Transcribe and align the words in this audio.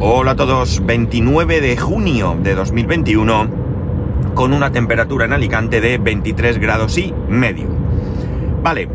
Hola 0.00 0.30
a 0.30 0.36
todos, 0.36 0.86
29 0.86 1.60
de 1.60 1.76
junio 1.76 2.38
de 2.40 2.54
2021 2.54 3.50
con 4.36 4.52
una 4.52 4.70
temperatura 4.70 5.24
en 5.24 5.32
Alicante 5.32 5.80
de 5.80 5.98
23 5.98 6.58
grados 6.58 6.96
y 6.98 7.12
medio. 7.28 7.66
Vale, 8.62 8.88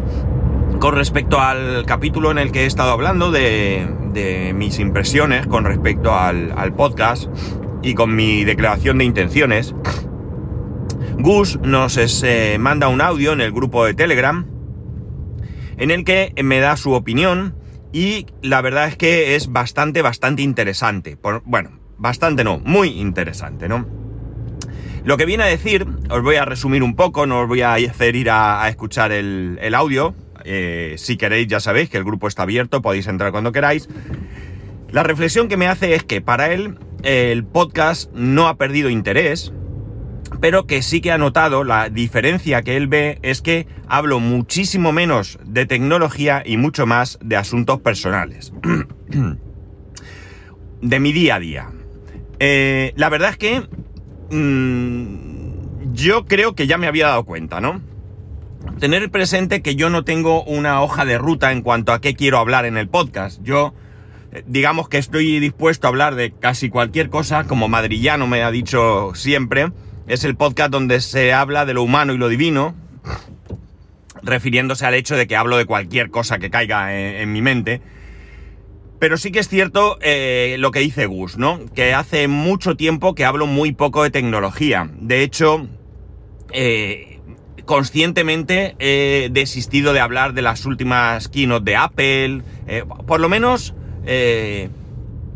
con 0.80 0.96
respecto 0.96 1.42
al 1.42 1.86
capítulo 1.86 2.32
en 2.32 2.38
el 2.38 2.54
que 2.54 2.62
he 2.62 2.66
estado 2.66 2.92
hablando 2.92 3.32
de, 3.32 4.54
mis 4.56 4.80
impresiones 4.80 5.46
con 5.46 5.66
respecto 5.66 6.16
al, 6.16 6.74
podcast 6.74 7.30
y 7.82 7.96
con 7.96 8.16
mi 8.16 8.46
declaración 8.46 8.98
de 9.00 9.04
intenciones, 9.04 9.76
Gus 11.20 11.60
nos 11.60 11.98
eh, 12.24 12.56
manda 12.62 12.88
un 12.88 13.02
audio 13.02 13.34
en 13.34 13.42
el 13.42 13.52
grupo 13.52 13.84
de 13.84 13.94
Telegram 13.94 14.48
en 15.76 15.92
el 15.92 16.06
que 16.06 16.34
me 16.42 16.62
da 16.62 16.78
su 16.78 16.94
opinión 16.94 17.62
y 17.94 18.26
la 18.42 18.60
verdad 18.62 18.88
es 18.88 18.98
que 18.98 19.36
es 19.36 19.52
bastante, 19.52 20.02
bastante 20.02 20.42
interesante. 20.42 21.18
bueno, 21.46 21.80
bastante 21.98 22.44
no, 22.44 22.58
muy 22.58 22.90
interesante, 22.90 23.70
¿no? 23.70 23.88
Lo 25.06 25.16
que 25.16 25.26
viene 25.26 25.44
a 25.44 25.48
decir, 25.48 25.86
os 26.10 26.24
voy 26.24 26.38
a 26.38 26.46
resumir 26.46 26.82
un 26.82 26.96
poco, 26.96 27.28
no 27.28 27.42
os 27.42 27.48
voy 27.48 27.62
a 27.62 27.74
hacer 27.76 28.16
ir 28.16 28.30
a, 28.32 28.68
escuchar 28.68 29.12
el, 29.12 29.74
audio. 29.76 30.16
Eh, 30.44 30.96
si 30.98 31.18
queréis, 31.18 31.48
ya 31.48 31.60
sabéis 31.60 31.90
que 31.90 31.98
el 31.98 32.04
grupo 32.04 32.28
está 32.28 32.44
abierto, 32.44 32.82
podéis 32.82 33.08
entrar 33.08 33.32
cuando 33.32 33.52
queráis. 33.52 33.88
La 34.90 35.04
reflexión 35.04 35.48
que 35.48 35.58
me 35.58 35.68
hace 35.68 35.94
es 35.94 36.04
que 36.04 36.22
para 36.22 36.52
él 36.52 36.80
el 37.04 37.46
podcast 37.46 38.12
no 38.14 38.48
ha 38.48 38.58
perdido 38.58 38.90
interés, 38.90 39.54
pero 40.44 40.68
que 40.68 40.82
sí 40.82 41.00
que 41.00 41.14
ha 41.14 41.18
notado 41.18 41.64
la 41.64 41.88
diferencia 41.88 42.64
que 42.64 42.76
él 42.76 42.90
ve 42.90 43.18
es 43.22 43.42
que 43.42 43.66
hablo 43.88 44.20
muchísimo 44.20 44.92
menos 44.92 45.40
de 45.46 45.66
tecnología 45.66 46.44
y 46.46 46.58
mucho 46.58 46.86
más 46.86 47.18
de 47.24 47.38
asuntos 47.38 47.80
personales. 47.80 48.52
de 50.82 51.00
mi 51.00 51.14
día 51.14 51.36
a 51.36 51.40
día. 51.40 51.72
Eh, 52.40 52.92
la 52.98 53.08
verdad 53.08 53.30
es 53.30 53.38
que 53.38 53.70
mm, 54.32 55.94
yo 55.94 56.26
creo 56.26 56.56
que 56.56 56.68
ya 56.68 56.78
me 56.78 56.88
había 56.88 57.08
dado 57.08 57.24
cuenta, 57.24 57.62
¿no? 57.62 57.82
Tener 58.82 59.10
presente 59.12 59.62
que 59.62 59.78
yo 59.78 59.90
no 59.90 60.04
tengo 60.04 60.44
una 60.44 60.82
hoja 60.82 61.06
de 61.06 61.18
ruta 61.18 61.54
en 61.54 61.62
cuanto 61.62 61.94
a 61.94 62.02
qué 62.02 62.16
quiero 62.16 62.38
hablar 62.38 62.66
en 62.66 62.76
el 62.76 62.90
podcast. 62.90 63.42
Yo, 63.44 63.74
eh, 64.34 64.44
digamos 64.46 64.90
que 64.90 64.98
estoy 64.98 65.40
dispuesto 65.40 65.88
a 65.88 65.90
hablar 65.90 66.16
de 66.16 66.34
casi 66.34 66.70
cualquier 66.70 67.10
cosa, 67.10 67.46
como 67.46 67.70
Madrillano 67.70 68.28
me 68.28 68.44
ha 68.44 68.52
dicho 68.52 69.16
siempre, 69.16 69.72
es 70.08 70.24
el 70.24 70.36
podcast 70.36 70.72
donde 70.72 71.02
se 71.02 71.34
habla 71.34 71.66
de 71.66 71.74
lo 71.74 71.84
humano 71.84 72.14
y 72.14 72.18
lo 72.18 72.28
divino, 72.28 72.76
refiriéndose 74.22 74.86
al 74.86 74.94
hecho 74.94 75.16
de 75.16 75.28
que 75.28 75.36
hablo 75.36 75.58
de 75.58 75.66
cualquier 75.66 76.10
cosa 76.10 76.40
que 76.40 76.50
caiga 76.50 76.96
en, 76.96 77.32
mi 77.32 77.42
mente. 77.42 77.82
Pero 79.00 79.18
sí 79.18 79.32
que 79.32 79.40
es 79.40 79.50
cierto 79.50 79.98
eh, 80.02 80.56
lo 80.60 80.72
que 80.72 80.80
dice 80.80 81.06
Gus, 81.06 81.38
¿no? 81.38 81.60
Que 81.74 81.94
hace 81.94 82.28
mucho 82.28 82.76
tiempo 82.76 83.16
que 83.16 83.26
hablo 83.26 83.48
muy 83.48 83.74
poco 83.74 84.04
de 84.04 84.12
tecnología. 84.12 84.90
De 84.94 85.24
hecho, 85.24 85.68
eh, 86.52 87.20
conscientemente 87.66 88.76
he 88.80 89.30
desistido 89.32 89.92
de 89.92 90.00
hablar 90.00 90.34
de 90.34 90.42
las 90.42 90.66
últimas 90.66 91.28
keynote 91.28 91.72
de 91.72 91.76
Apple. 91.76 92.42
Eh, 92.68 92.86
por 93.06 93.20
lo 93.20 93.28
menos 93.28 93.74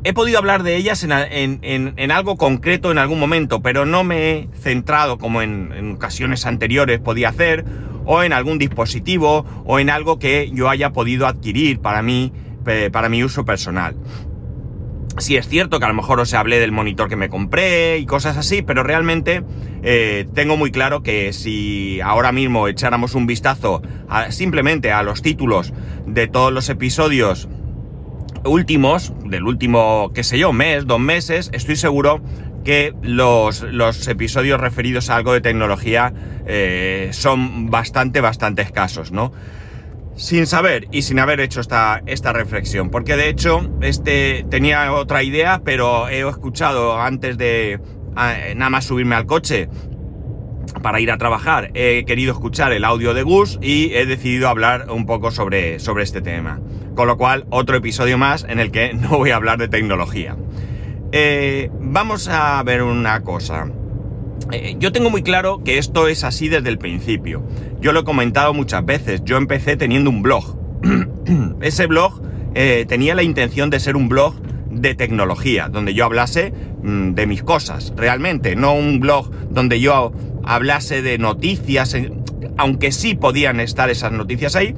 he 0.04 0.14
podido 0.14 0.38
hablar 0.38 0.64
de 0.64 0.76
ellas 0.76 1.04
en, 1.04 2.12
algo 2.12 2.38
concreto 2.38 2.92
en 2.92 2.98
algún 2.98 3.20
momento, 3.20 3.62
pero 3.62 3.86
no 3.86 4.04
me 4.04 4.32
he 4.32 4.50
centrado 4.60 5.18
como 5.18 5.42
en, 5.42 5.94
ocasiones 5.96 6.46
anteriores 6.46 7.00
podía 7.00 7.30
hacer, 7.30 7.66
o 8.06 8.24
en 8.24 8.32
algún 8.32 8.58
dispositivo, 8.58 9.46
o 9.66 9.80
en 9.80 9.90
algo 9.90 10.18
que 10.20 10.50
yo 10.54 10.70
haya 10.70 10.92
podido 10.92 11.28
adquirir 11.28 11.80
para 11.80 12.02
mí, 12.02 12.32
para 12.92 13.10
mi 13.10 13.24
uso 13.24 13.46
personal. 13.46 13.96
Sí 15.18 15.36
es 15.36 15.48
cierto 15.48 15.80
que 15.80 15.86
a 15.86 15.88
lo 15.88 15.96
mejor 15.96 16.20
os 16.20 16.34
hablé 16.36 16.60
del 16.60 16.72
monitor 16.72 17.10
que 17.10 17.16
me 17.16 17.28
compré 17.28 17.98
y 17.98 18.06
cosas 18.06 18.38
así, 18.38 18.62
pero 18.62 18.84
realmente 18.84 19.44
eh, 19.82 20.28
tengo 20.36 20.58
muy 20.58 20.72
claro 20.72 21.02
que 21.02 21.34
si 21.34 22.00
ahora 22.02 22.32
mismo 22.32 22.68
echáramos 22.68 23.16
un 23.16 23.26
vistazo 23.26 23.82
simplemente 24.30 24.92
a 24.92 25.02
los 25.02 25.24
títulos 25.24 25.74
de 26.06 26.28
todos 26.28 26.54
los 26.54 26.70
episodios 26.70 27.50
últimos, 28.48 29.14
del 29.26 29.44
último, 29.44 30.12
qué 30.14 30.24
sé 30.24 30.40
yo, 30.40 30.54
mes, 30.54 30.88
dos 30.88 31.00
meses, 31.00 31.50
estoy 31.54 31.76
seguro 31.76 32.22
que 32.64 32.94
los, 33.02 33.62
los 33.64 34.08
episodios 34.08 34.60
referidos 34.60 35.10
a 35.10 35.16
algo 35.16 35.34
de 35.34 35.42
tecnología 35.42 36.14
eh, 36.46 37.10
son 37.12 37.70
bastante, 37.70 38.22
bastante 38.22 38.62
escasos, 38.62 39.12
¿no? 39.12 39.32
Sin 40.16 40.48
saber 40.48 40.88
y 40.92 41.04
sin 41.04 41.20
haber 41.20 41.40
hecho 41.40 41.62
esta, 41.62 42.02
esta 42.08 42.34
reflexión, 42.34 42.90
porque 42.90 43.16
de 43.16 43.30
hecho 43.30 43.70
este 43.82 44.46
tenía 44.50 44.92
otra 44.94 45.22
idea, 45.24 45.62
pero 45.64 46.10
he 46.10 46.28
escuchado 46.28 47.00
antes 47.00 47.38
de 47.38 47.80
nada 48.56 48.70
más 48.72 48.86
subirme 48.86 49.16
al 49.16 49.28
coche 49.28 49.70
para 50.80 51.00
ir 51.00 51.12
a 51.12 51.18
trabajar, 51.18 51.72
he 51.74 52.06
querido 52.06 52.34
escuchar 52.34 52.72
el 52.74 52.84
audio 52.84 53.14
de 53.14 53.24
Gus 53.24 53.60
y 53.62 53.94
he 53.94 54.06
decidido 54.06 54.50
hablar 54.50 54.90
un 54.90 55.06
poco 55.06 55.32
sobre, 55.32 55.80
sobre 55.80 56.04
este 56.04 56.22
tema. 56.22 56.60
Con 56.96 57.08
lo 57.08 57.18
cual, 57.18 57.46
otro 57.50 57.78
episodio 57.78 58.18
más 58.18 58.46
en 58.48 58.60
el 58.60 58.72
que 58.72 58.94
no 58.94 59.18
voy 59.18 59.32
a 59.32 59.36
hablar 59.36 59.58
de 59.58 59.68
tecnología. 59.68 60.36
Eh, 61.12 61.70
vamos 61.80 62.28
a 62.28 62.62
ver 62.64 62.84
una 62.84 63.22
cosa. 63.24 63.70
Eh, 64.52 64.76
yo 64.80 64.92
tengo 64.92 65.10
muy 65.10 65.24
claro 65.24 65.64
que 65.64 65.78
esto 65.78 66.08
es 66.08 66.24
así 66.24 66.50
desde 66.50 66.70
el 66.70 66.78
principio. 66.78 67.44
Yo 67.80 67.92
lo 67.92 68.02
he 68.02 68.04
comentado 68.04 68.54
muchas 68.54 68.86
veces. 68.86 69.22
Yo 69.24 69.38
empecé 69.38 69.78
teniendo 69.78 70.10
un 70.10 70.22
blog. 70.22 70.58
Ese 71.62 71.88
blog 71.88 72.22
eh, 72.56 72.86
tenía 72.88 73.16
la 73.16 73.24
intención 73.24 73.70
de 73.70 73.80
ser 73.80 73.96
un 73.96 74.10
blog 74.10 74.36
de 74.70 74.96
tecnología, 74.96 75.70
donde 75.70 75.94
yo 75.94 76.06
hablase 76.06 76.54
mm, 76.84 77.14
de 77.14 77.28
mis 77.28 77.44
cosas, 77.44 77.94
realmente, 77.96 78.56
no 78.56 78.74
un 78.74 79.00
blog 79.00 79.32
donde 79.50 79.80
yo 79.80 80.12
hablase 80.48 81.02
de 81.02 81.18
noticias, 81.18 81.96
aunque 82.58 82.92
sí 82.92 83.16
podían 83.16 83.60
estar 83.60 83.90
esas 83.90 84.12
noticias 84.12 84.56
ahí, 84.56 84.76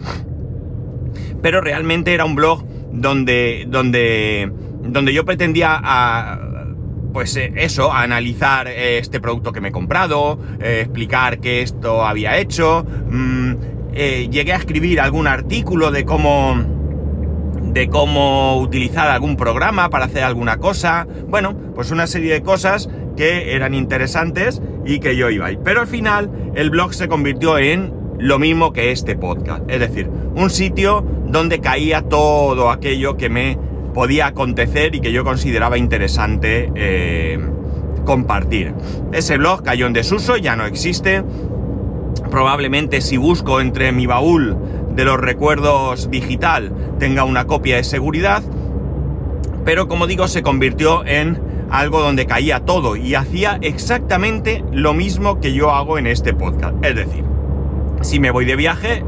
pero 1.41 1.61
realmente 1.61 2.13
era 2.13 2.25
un 2.25 2.35
blog 2.35 2.65
donde, 2.91 3.65
donde, 3.67 4.51
donde 4.83 5.13
yo 5.13 5.25
pretendía 5.25 5.79
a, 5.81 6.39
pues 7.13 7.35
eh, 7.37 7.51
eso, 7.55 7.93
analizar 7.93 8.67
eh, 8.67 8.97
este 8.97 9.19
producto 9.19 9.51
que 9.51 9.61
me 9.61 9.69
he 9.69 9.71
comprado, 9.71 10.39
eh, 10.59 10.81
explicar 10.81 11.39
qué 11.39 11.61
esto 11.61 12.05
había 12.05 12.37
hecho, 12.37 12.85
mm, 13.09 13.53
llegué 13.91 14.53
a 14.53 14.55
escribir 14.55 15.01
algún 15.01 15.27
artículo 15.27 15.91
de 15.91 16.05
cómo 16.05 16.55
de 17.73 17.87
cómo 17.89 18.57
utilizar 18.57 19.09
algún 19.09 19.35
programa 19.35 19.89
para 19.89 20.05
hacer 20.05 20.23
alguna 20.23 20.57
cosa, 20.57 21.05
bueno, 21.27 21.55
pues 21.75 21.91
una 21.91 22.07
serie 22.07 22.33
de 22.33 22.41
cosas 22.41 22.89
que 23.15 23.53
eran 23.53 23.75
interesantes 23.75 24.61
y 24.85 24.99
que 24.99 25.15
yo 25.15 25.29
iba. 25.29 25.49
Pero 25.63 25.81
al 25.81 25.87
final 25.87 26.29
el 26.55 26.69
blog 26.69 26.93
se 26.93 27.07
convirtió 27.07 27.57
en 27.57 27.93
lo 28.19 28.37
mismo 28.37 28.73
que 28.73 28.91
este 28.91 29.15
podcast, 29.15 29.63
es 29.69 29.79
decir, 29.79 30.09
un 30.35 30.49
sitio 30.49 31.05
donde 31.27 31.59
caía 31.59 32.01
todo 32.01 32.69
aquello 32.69 33.15
que 33.15 33.29
me 33.29 33.57
podía 33.93 34.27
acontecer 34.27 34.93
y 34.95 34.99
que 34.99 35.11
yo 35.11 35.23
consideraba 35.23 35.77
interesante 35.77 36.71
eh, 36.75 37.39
compartir. 38.05 38.73
Ese 39.11 39.37
blog 39.37 39.63
cayó 39.63 39.87
en 39.87 39.93
desuso, 39.93 40.37
ya 40.37 40.55
no 40.55 40.65
existe. 40.65 41.23
Probablemente 42.29 43.01
si 43.01 43.17
busco 43.17 43.61
entre 43.61 43.91
mi 43.91 44.05
baúl 44.05 44.57
de 44.95 45.05
los 45.05 45.17
recuerdos 45.17 46.11
digital 46.11 46.71
tenga 46.99 47.23
una 47.23 47.45
copia 47.45 47.77
de 47.77 47.83
seguridad. 47.83 48.43
Pero 49.65 49.87
como 49.87 50.07
digo, 50.07 50.27
se 50.27 50.41
convirtió 50.41 51.05
en 51.05 51.39
algo 51.69 52.01
donde 52.01 52.25
caía 52.25 52.61
todo 52.61 52.95
y 52.95 53.15
hacía 53.15 53.59
exactamente 53.61 54.63
lo 54.71 54.93
mismo 54.93 55.39
que 55.39 55.53
yo 55.53 55.71
hago 55.71 55.97
en 55.97 56.07
este 56.07 56.33
podcast. 56.33 56.73
Es 56.83 56.95
decir, 56.95 57.23
si 58.01 58.19
me 58.19 58.31
voy 58.31 58.45
de 58.45 58.55
viaje, 58.55 59.03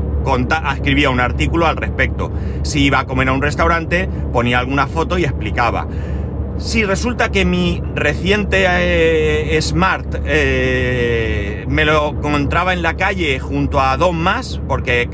escribía 0.73 1.09
un 1.09 1.19
artículo 1.19 1.67
al 1.67 1.77
respecto. 1.77 2.31
Si 2.63 2.83
iba 2.83 2.99
a 2.99 3.05
comer 3.05 3.29
a 3.29 3.33
un 3.33 3.41
restaurante, 3.41 4.07
ponía 4.31 4.59
alguna 4.59 4.87
foto 4.87 5.17
y 5.17 5.23
explicaba. 5.23 5.87
Si 6.57 6.83
resulta 6.83 7.31
que 7.31 7.43
mi 7.43 7.81
reciente 7.95 8.65
eh, 8.67 9.59
Smart 9.61 10.17
eh, 10.25 11.65
me 11.67 11.85
lo 11.85 12.09
encontraba 12.09 12.73
en 12.73 12.83
la 12.83 12.95
calle 12.95 13.39
junto 13.39 13.81
a 13.81 13.97
dos 13.97 14.13
más, 14.13 14.61
porque 14.67 15.09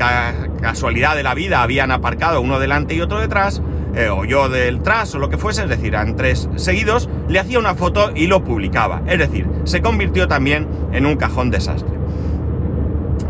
casualidad 0.61 1.15
de 1.15 1.23
la 1.23 1.33
vida 1.35 1.61
habían 1.61 1.91
aparcado 1.91 2.41
uno 2.41 2.59
delante 2.59 2.95
y 2.95 3.01
otro 3.01 3.21
detrás, 3.21 3.61
eh, 3.97 4.09
o 4.09 4.25
yo 4.25 4.47
del 4.47 4.81
tras 4.81 5.15
o 5.15 5.19
lo 5.19 5.27
que 5.29 5.37
fuese, 5.37 5.63
es 5.63 5.69
decir, 5.69 5.87
eran 5.87 6.15
tres 6.15 6.47
seguidos, 6.55 7.09
le 7.27 7.39
hacía 7.39 7.57
una 7.57 7.73
foto 7.73 8.11
y 8.13 8.27
lo 8.27 8.43
publicaba. 8.43 9.01
Es 9.07 9.17
decir, 9.17 9.47
se 9.63 9.81
convirtió 9.81 10.27
también 10.27 10.67
en 10.93 11.07
un 11.07 11.15
cajón 11.15 11.49
desastre. 11.49 11.97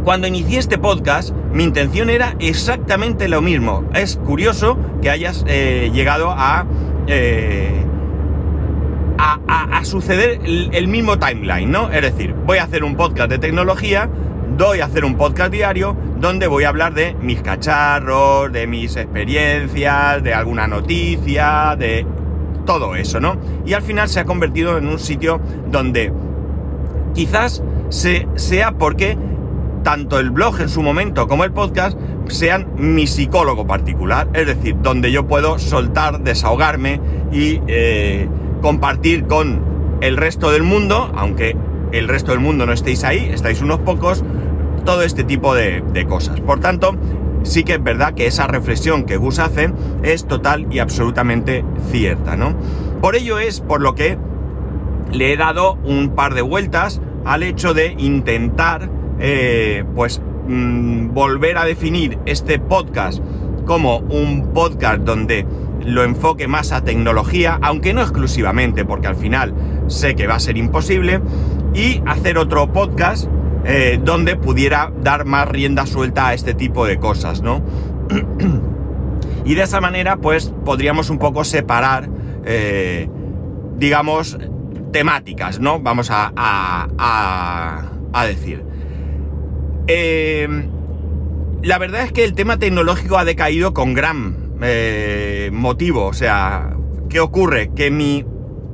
Cuando 0.03 0.27
inicié 0.27 0.59
este 0.59 0.77
podcast, 0.77 1.33
mi 1.53 1.63
intención 1.63 2.09
era 2.09 2.35
exactamente 2.39 3.29
lo 3.29 3.41
mismo. 3.41 3.85
Es 3.93 4.17
curioso 4.17 4.77
que 5.01 5.09
hayas 5.09 5.45
eh, 5.47 5.89
llegado 5.93 6.35
eh, 7.07 7.85
a, 9.17 9.39
a, 9.47 9.85
suceder 9.85 10.41
el, 10.43 10.87
mismo 10.87 11.17
timeline, 11.17 11.71
¿no? 11.71 11.89
Es 11.91 12.01
decir, 12.01 12.33
voy 12.45 12.57
a 12.57 12.63
hacer 12.63 12.83
un 12.83 12.95
podcast 12.95 13.29
de 13.29 13.39
tecnología, 13.39 14.09
doy 14.55 14.79
a 14.79 14.85
hacer 14.85 15.03
un 15.05 15.15
podcast 15.15 15.51
diario 15.51 15.95
donde 16.19 16.47
voy 16.47 16.63
a 16.63 16.69
hablar 16.69 16.93
de 16.93 17.15
mis 17.15 17.41
cacharros, 17.41 18.51
de 18.51 18.67
mis 18.67 18.95
experiencias, 18.95 20.23
de 20.23 20.33
alguna 20.33 20.67
noticia, 20.67 21.75
de 21.77 22.05
todo 22.65 22.95
eso, 22.95 23.19
¿no? 23.19 23.37
Y 23.65 23.73
al 23.73 23.81
final 23.81 24.09
se 24.09 24.19
ha 24.19 24.25
convertido 24.25 24.77
en 24.77 24.87
un 24.87 24.99
sitio 24.99 25.41
donde 25.69 26.11
quizás 27.13 27.63
se, 27.89 28.27
sea 28.35 28.73
porque 28.73 29.17
tanto 29.83 30.19
el 30.19 30.31
blog 30.31 30.59
en 30.61 30.69
su 30.69 30.81
momento 30.81 31.27
como 31.27 31.43
el 31.45 31.51
podcast 31.51 31.97
sean 32.27 32.67
mi 32.75 33.07
psicólogo 33.07 33.65
particular, 33.65 34.27
es 34.33 34.45
decir, 34.45 34.75
donde 34.81 35.11
yo 35.11 35.27
puedo 35.27 35.59
soltar, 35.59 36.21
desahogarme 36.21 36.99
y 37.31 37.61
eh, 37.67 38.27
compartir 38.61 39.27
con 39.27 39.61
el 40.01 40.17
resto 40.17 40.51
del 40.51 40.63
mundo, 40.63 41.11
aunque 41.15 41.55
el 41.91 42.07
resto 42.07 42.31
del 42.31 42.39
mundo 42.39 42.65
no 42.65 42.73
estéis 42.73 43.03
ahí, 43.03 43.29
estáis 43.31 43.61
unos 43.61 43.79
pocos, 43.79 44.23
todo 44.85 45.03
este 45.03 45.23
tipo 45.23 45.53
de, 45.53 46.05
cosas. 46.07 46.39
Por 46.41 46.59
tanto, 46.59 46.95
sí 47.43 47.63
que 47.63 47.73
es 47.73 47.83
verdad 47.83 48.13
que 48.13 48.27
esa 48.27 48.47
reflexión 48.47 49.03
que 49.03 49.17
Gus 49.17 49.39
hace 49.39 49.71
es 50.03 50.25
total 50.25 50.67
y 50.71 50.79
absolutamente 50.79 51.65
cierta, 51.91 52.35
¿no? 52.35 52.55
Por 53.01 53.15
ello 53.15 53.39
es 53.39 53.59
por 53.59 53.81
lo 53.81 53.95
que 53.95 54.17
le 55.11 55.33
he 55.33 55.37
dado 55.37 55.73
un 55.83 56.15
par 56.15 56.33
de 56.33 56.41
vueltas 56.41 57.01
al 57.25 57.43
hecho 57.43 57.73
de 57.73 57.95
intentar, 57.97 58.89
eh, 59.19 59.83
pues, 59.95 60.21
mm, 60.47 61.13
volver 61.13 61.57
a 61.57 61.65
definir 61.65 62.17
este 62.25 62.59
podcast 62.59 63.21
como 63.65 63.97
un 63.97 64.53
podcast 64.53 65.01
donde 65.01 65.45
lo 65.85 66.03
enfoque 66.03 66.47
más 66.47 66.71
a 66.71 66.83
tecnología, 66.83 67.59
aunque 67.61 67.93
no 67.93 68.01
exclusivamente, 68.01 68.85
porque 68.85 69.07
al 69.07 69.15
final 69.15 69.53
sé 69.87 70.15
que 70.15 70.27
va 70.27 70.35
a 70.35 70.39
ser 70.39 70.57
imposible, 70.57 71.21
y 71.73 72.01
hacer 72.05 72.37
otro 72.37 72.71
podcast 72.71 73.27
eh, 73.69 73.99
donde 74.01 74.37
pudiera 74.37 74.93
dar 75.01 75.25
más 75.25 75.45
rienda 75.49 75.85
suelta 75.85 76.27
a 76.27 76.33
este 76.33 76.53
tipo 76.53 76.85
de 76.85 76.99
cosas, 76.99 77.41
¿no? 77.41 77.61
y 79.45 79.55
de 79.55 79.61
esa 79.61 79.81
manera, 79.81 80.17
pues 80.17 80.53
podríamos 80.63 81.09
un 81.09 81.19
poco 81.19 81.43
separar, 81.43 82.07
eh, 82.45 83.09
digamos, 83.75 84.37
temáticas, 84.93 85.59
¿no? 85.59 85.81
Vamos 85.81 86.09
a, 86.11 86.31
a, 86.37 88.25
decir. 88.25 88.63
Eh, 89.87 90.47
la 91.61 91.77
verdad 91.77 92.03
es 92.03 92.13
que 92.13 92.23
el 92.23 92.35
tema 92.35 92.57
tecnológico 92.57 93.17
ha 93.17 93.25
decaído 93.25 93.73
con 93.73 93.93
gran 93.93 94.47
motivo. 95.51 96.05
O 96.05 96.13
sea, 96.13 96.77
¿qué 97.09 97.19
ocurre? 97.19 97.71
Que 97.75 97.91
mi 97.91 98.25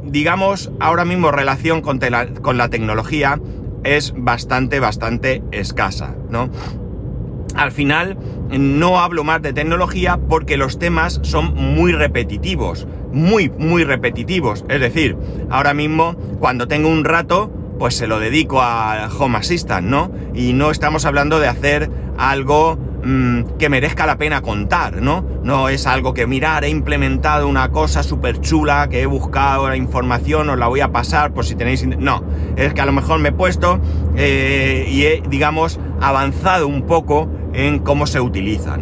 digamos, 0.05 0.71
ahora 0.79 1.05
mismo 1.05 1.31
relación 1.31 1.81
con, 1.81 1.99
con 2.41 2.57
la 2.57 2.69
tecnología 2.69 3.39
es 3.83 4.13
bastante, 4.15 4.79
bastante 4.79 5.43
escasa, 5.51 6.15
¿no? 6.29 6.49
Al 7.55 7.71
final 7.71 8.17
no 8.49 8.99
hablo 8.99 9.23
más 9.23 9.41
de 9.41 9.53
tecnología 9.53 10.17
porque 10.17 10.57
los 10.57 10.79
temas 10.79 11.19
son 11.23 11.53
muy 11.53 11.91
repetitivos, 11.91 12.87
muy, 13.11 13.49
muy 13.49 13.83
repetitivos. 13.83 14.65
Es 14.69 14.79
decir, 14.79 15.17
ahora 15.49 15.73
mismo 15.73 16.15
cuando 16.39 16.67
tengo 16.67 16.89
un 16.89 17.03
rato, 17.03 17.51
pues 17.77 17.95
se 17.95 18.07
lo 18.07 18.19
dedico 18.19 18.61
a 18.61 19.07
Home 19.19 19.37
Assistant, 19.37 19.87
¿no? 19.87 20.11
Y 20.33 20.53
no 20.53 20.71
estamos 20.71 21.05
hablando 21.05 21.39
de 21.39 21.47
hacer 21.47 21.91
algo 22.17 22.79
Mm, 23.05 23.57
que 23.59 23.67
merezca 23.67 24.05
la 24.05 24.17
pena 24.17 24.41
contar, 24.41 25.01
¿no? 25.01 25.25
No 25.43 25.67
es 25.67 25.87
algo 25.87 26.13
que 26.13 26.25
mirar, 26.25 26.63
he 26.63 26.69
implementado 26.69 27.49
una 27.49 27.69
cosa 27.69 28.01
súper 28.01 28.39
chula, 28.39 28.87
que 28.89 29.01
he 29.01 29.05
buscado 29.05 29.67
la 29.67 29.75
información, 29.75 30.49
os 30.49 30.57
la 30.57 30.67
voy 30.67 30.79
a 30.79 30.93
pasar 30.93 31.33
por 31.33 31.45
si 31.45 31.55
tenéis... 31.55 31.85
No, 31.85 32.23
es 32.55 32.73
que 32.73 32.79
a 32.79 32.85
lo 32.85 32.93
mejor 32.93 33.19
me 33.19 33.29
he 33.29 33.31
puesto 33.33 33.81
eh, 34.15 34.87
y 34.89 35.03
he, 35.03 35.23
digamos, 35.27 35.81
avanzado 35.99 36.67
un 36.67 36.83
poco 36.83 37.29
en 37.51 37.79
cómo 37.79 38.07
se 38.07 38.21
utiliza. 38.21 38.77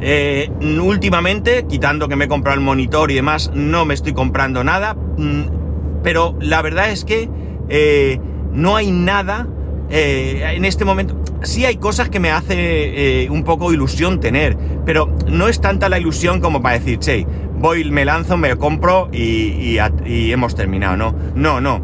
Eh, 0.00 0.50
últimamente, 0.82 1.66
quitando 1.68 2.08
que 2.08 2.16
me 2.16 2.24
he 2.24 2.28
comprado 2.28 2.58
el 2.58 2.64
monitor 2.64 3.10
y 3.10 3.14
demás, 3.16 3.50
no 3.54 3.84
me 3.84 3.92
estoy 3.92 4.14
comprando 4.14 4.64
nada, 4.64 4.94
mm, 4.94 6.02
pero 6.02 6.34
la 6.40 6.62
verdad 6.62 6.90
es 6.90 7.04
que 7.04 7.28
eh, 7.68 8.18
no 8.52 8.74
hay 8.74 8.90
nada 8.90 9.48
en 9.88 10.64
este 10.64 10.84
momento 10.84 11.16
sí 11.42 11.64
hay 11.64 11.76
cosas 11.76 12.08
que 12.08 12.20
me 12.20 12.30
hace 12.30 13.24
eh, 13.24 13.30
un 13.30 13.44
poco 13.44 13.72
ilusión 13.72 14.20
tener, 14.20 14.56
pero 14.84 15.14
no 15.28 15.48
es 15.48 15.60
tanta 15.60 15.88
la 15.88 15.98
ilusión 15.98 16.40
como 16.40 16.62
para 16.62 16.78
decir, 16.78 16.98
che, 16.98 17.26
voy, 17.58 17.84
me 17.90 18.04
lanzo, 18.04 18.36
me 18.36 18.54
compro 18.56 19.08
y, 19.12 19.78
hemos 20.06 20.54
terminado, 20.54 20.96
¿no? 20.96 21.14
No, 21.34 21.60
no. 21.60 21.80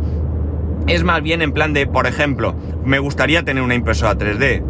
Es 0.86 1.04
más 1.04 1.22
bien 1.22 1.42
en 1.42 1.52
plan 1.52 1.72
de, 1.72 1.86
por 1.86 2.06
ejemplo, 2.06 2.56
me 2.84 2.98
gustaría 2.98 3.44
tener 3.44 3.62
una 3.62 3.74
impresora 3.74 4.18
3D, 4.18 4.62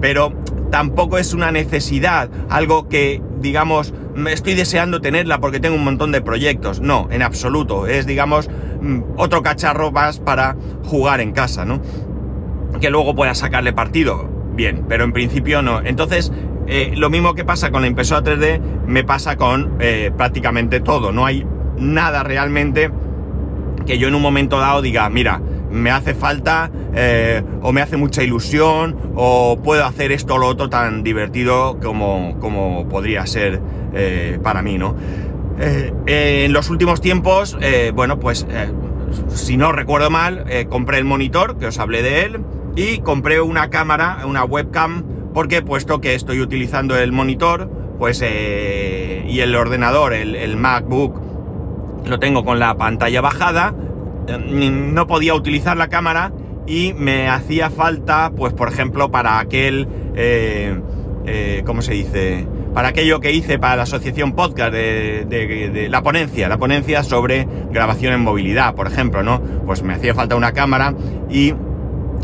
pero 0.00 0.32
tampoco 0.70 1.18
es 1.18 1.34
una 1.34 1.52
necesidad, 1.52 2.30
algo 2.48 2.88
que, 2.88 3.22
digamos, 3.40 3.92
estoy 4.26 4.54
deseando 4.54 5.00
tenerla 5.00 5.40
porque 5.40 5.60
tengo 5.60 5.76
un 5.76 5.84
montón 5.84 6.10
de 6.10 6.20
proyectos. 6.20 6.80
No, 6.80 7.08
en 7.10 7.22
absoluto. 7.22 7.86
Es, 7.86 8.06
digamos, 8.06 8.48
mm, 8.80 9.00
otro 9.16 9.42
cacharro 9.42 9.92
más 9.92 10.18
para 10.18 10.56
jugar 10.84 11.20
en 11.20 11.32
casa, 11.32 11.64
¿no? 11.64 11.80
Que 12.80 12.90
luego 12.90 13.14
pueda 13.14 13.34
sacarle 13.34 13.72
partido 13.72 14.28
bien, 14.58 14.84
pero 14.88 15.04
en 15.04 15.12
principio 15.12 15.62
no. 15.62 15.80
Entonces, 15.80 16.32
eh, 16.66 16.92
lo 16.96 17.08
mismo 17.08 17.34
que 17.34 17.44
pasa 17.44 17.70
con 17.70 17.80
la 17.80 17.88
impresora 17.88 18.22
3D, 18.22 18.60
me 18.86 19.04
pasa 19.04 19.36
con 19.36 19.76
eh, 19.80 20.10
prácticamente 20.14 20.80
todo. 20.80 21.12
No 21.12 21.24
hay 21.24 21.46
nada 21.78 22.22
realmente 22.24 22.90
que 23.86 23.98
yo 23.98 24.08
en 24.08 24.14
un 24.14 24.20
momento 24.20 24.58
dado 24.58 24.82
diga, 24.82 25.08
mira, 25.08 25.40
me 25.70 25.90
hace 25.90 26.14
falta 26.14 26.70
eh, 26.94 27.42
o 27.62 27.72
me 27.72 27.80
hace 27.80 27.96
mucha 27.96 28.22
ilusión 28.22 28.96
o 29.14 29.58
puedo 29.62 29.86
hacer 29.86 30.12
esto 30.12 30.34
o 30.34 30.38
lo 30.38 30.48
otro 30.48 30.68
tan 30.68 31.02
divertido 31.02 31.78
como, 31.80 32.36
como 32.40 32.86
podría 32.88 33.26
ser 33.26 33.60
para 34.42 34.62
mí, 34.62 34.76
¿no? 34.76 34.94
en 36.06 36.52
los 36.52 36.70
últimos 36.70 37.00
tiempos, 37.00 37.58
bueno, 37.94 38.20
pues 38.20 38.46
si 39.28 39.56
no 39.56 39.72
recuerdo 39.72 40.08
mal, 40.08 40.44
compré 40.68 40.98
el 40.98 41.04
monitor, 41.04 41.58
que 41.58 41.66
os 41.66 41.78
hablé 41.80 42.02
de 42.02 42.22
él, 42.22 42.44
y 42.78 42.98
compré 42.98 43.40
una 43.40 43.70
cámara, 43.70 44.20
una 44.24 44.44
webcam, 44.44 45.02
porque 45.34 45.62
puesto 45.62 46.00
que 46.00 46.14
estoy 46.14 46.40
utilizando 46.40 46.96
el 46.96 47.10
monitor, 47.10 47.68
pues 47.98 48.22
eh, 48.24 49.26
y 49.28 49.40
el 49.40 49.56
ordenador, 49.56 50.12
el, 50.12 50.56
MacBook, 50.56 51.20
lo 52.06 52.20
tengo 52.20 52.44
con 52.44 52.60
la 52.60 52.76
pantalla 52.76 53.20
bajada, 53.20 53.72
mm, 53.72 54.94
no 54.94 55.08
podía 55.08 55.34
utilizar 55.34 55.76
la 55.76 55.88
cámara 55.88 56.32
y 56.68 56.94
me 56.96 57.28
hacía 57.28 57.68
falta, 57.68 58.30
pues 58.36 58.52
por 58.52 58.68
ejemplo, 58.68 59.10
para 59.10 59.40
aquel, 59.40 59.88
eh, 60.14 60.80
eh, 61.26 61.64
¿cómo 61.66 61.82
se 61.82 61.94
dice? 61.94 62.46
Para 62.74 62.88
aquello 62.88 63.18
que 63.18 63.32
hice 63.32 63.58
para 63.58 63.74
la 63.74 63.82
asociación 63.82 64.34
podcast 64.34 64.72
de, 64.72 65.24
de, 65.28 65.88
la 65.88 66.04
ponencia, 66.04 66.48
la 66.48 66.58
ponencia 66.58 67.02
sobre 67.02 67.48
grabación 67.72 68.12
en 68.12 68.20
movilidad, 68.20 68.76
por 68.76 68.86
ejemplo, 68.86 69.24
¿no? 69.24 69.40
Pues 69.66 69.82
me 69.82 69.94
hacía 69.94 70.14
falta 70.14 70.36
una 70.36 70.52
cámara 70.52 70.94
y 71.28 71.54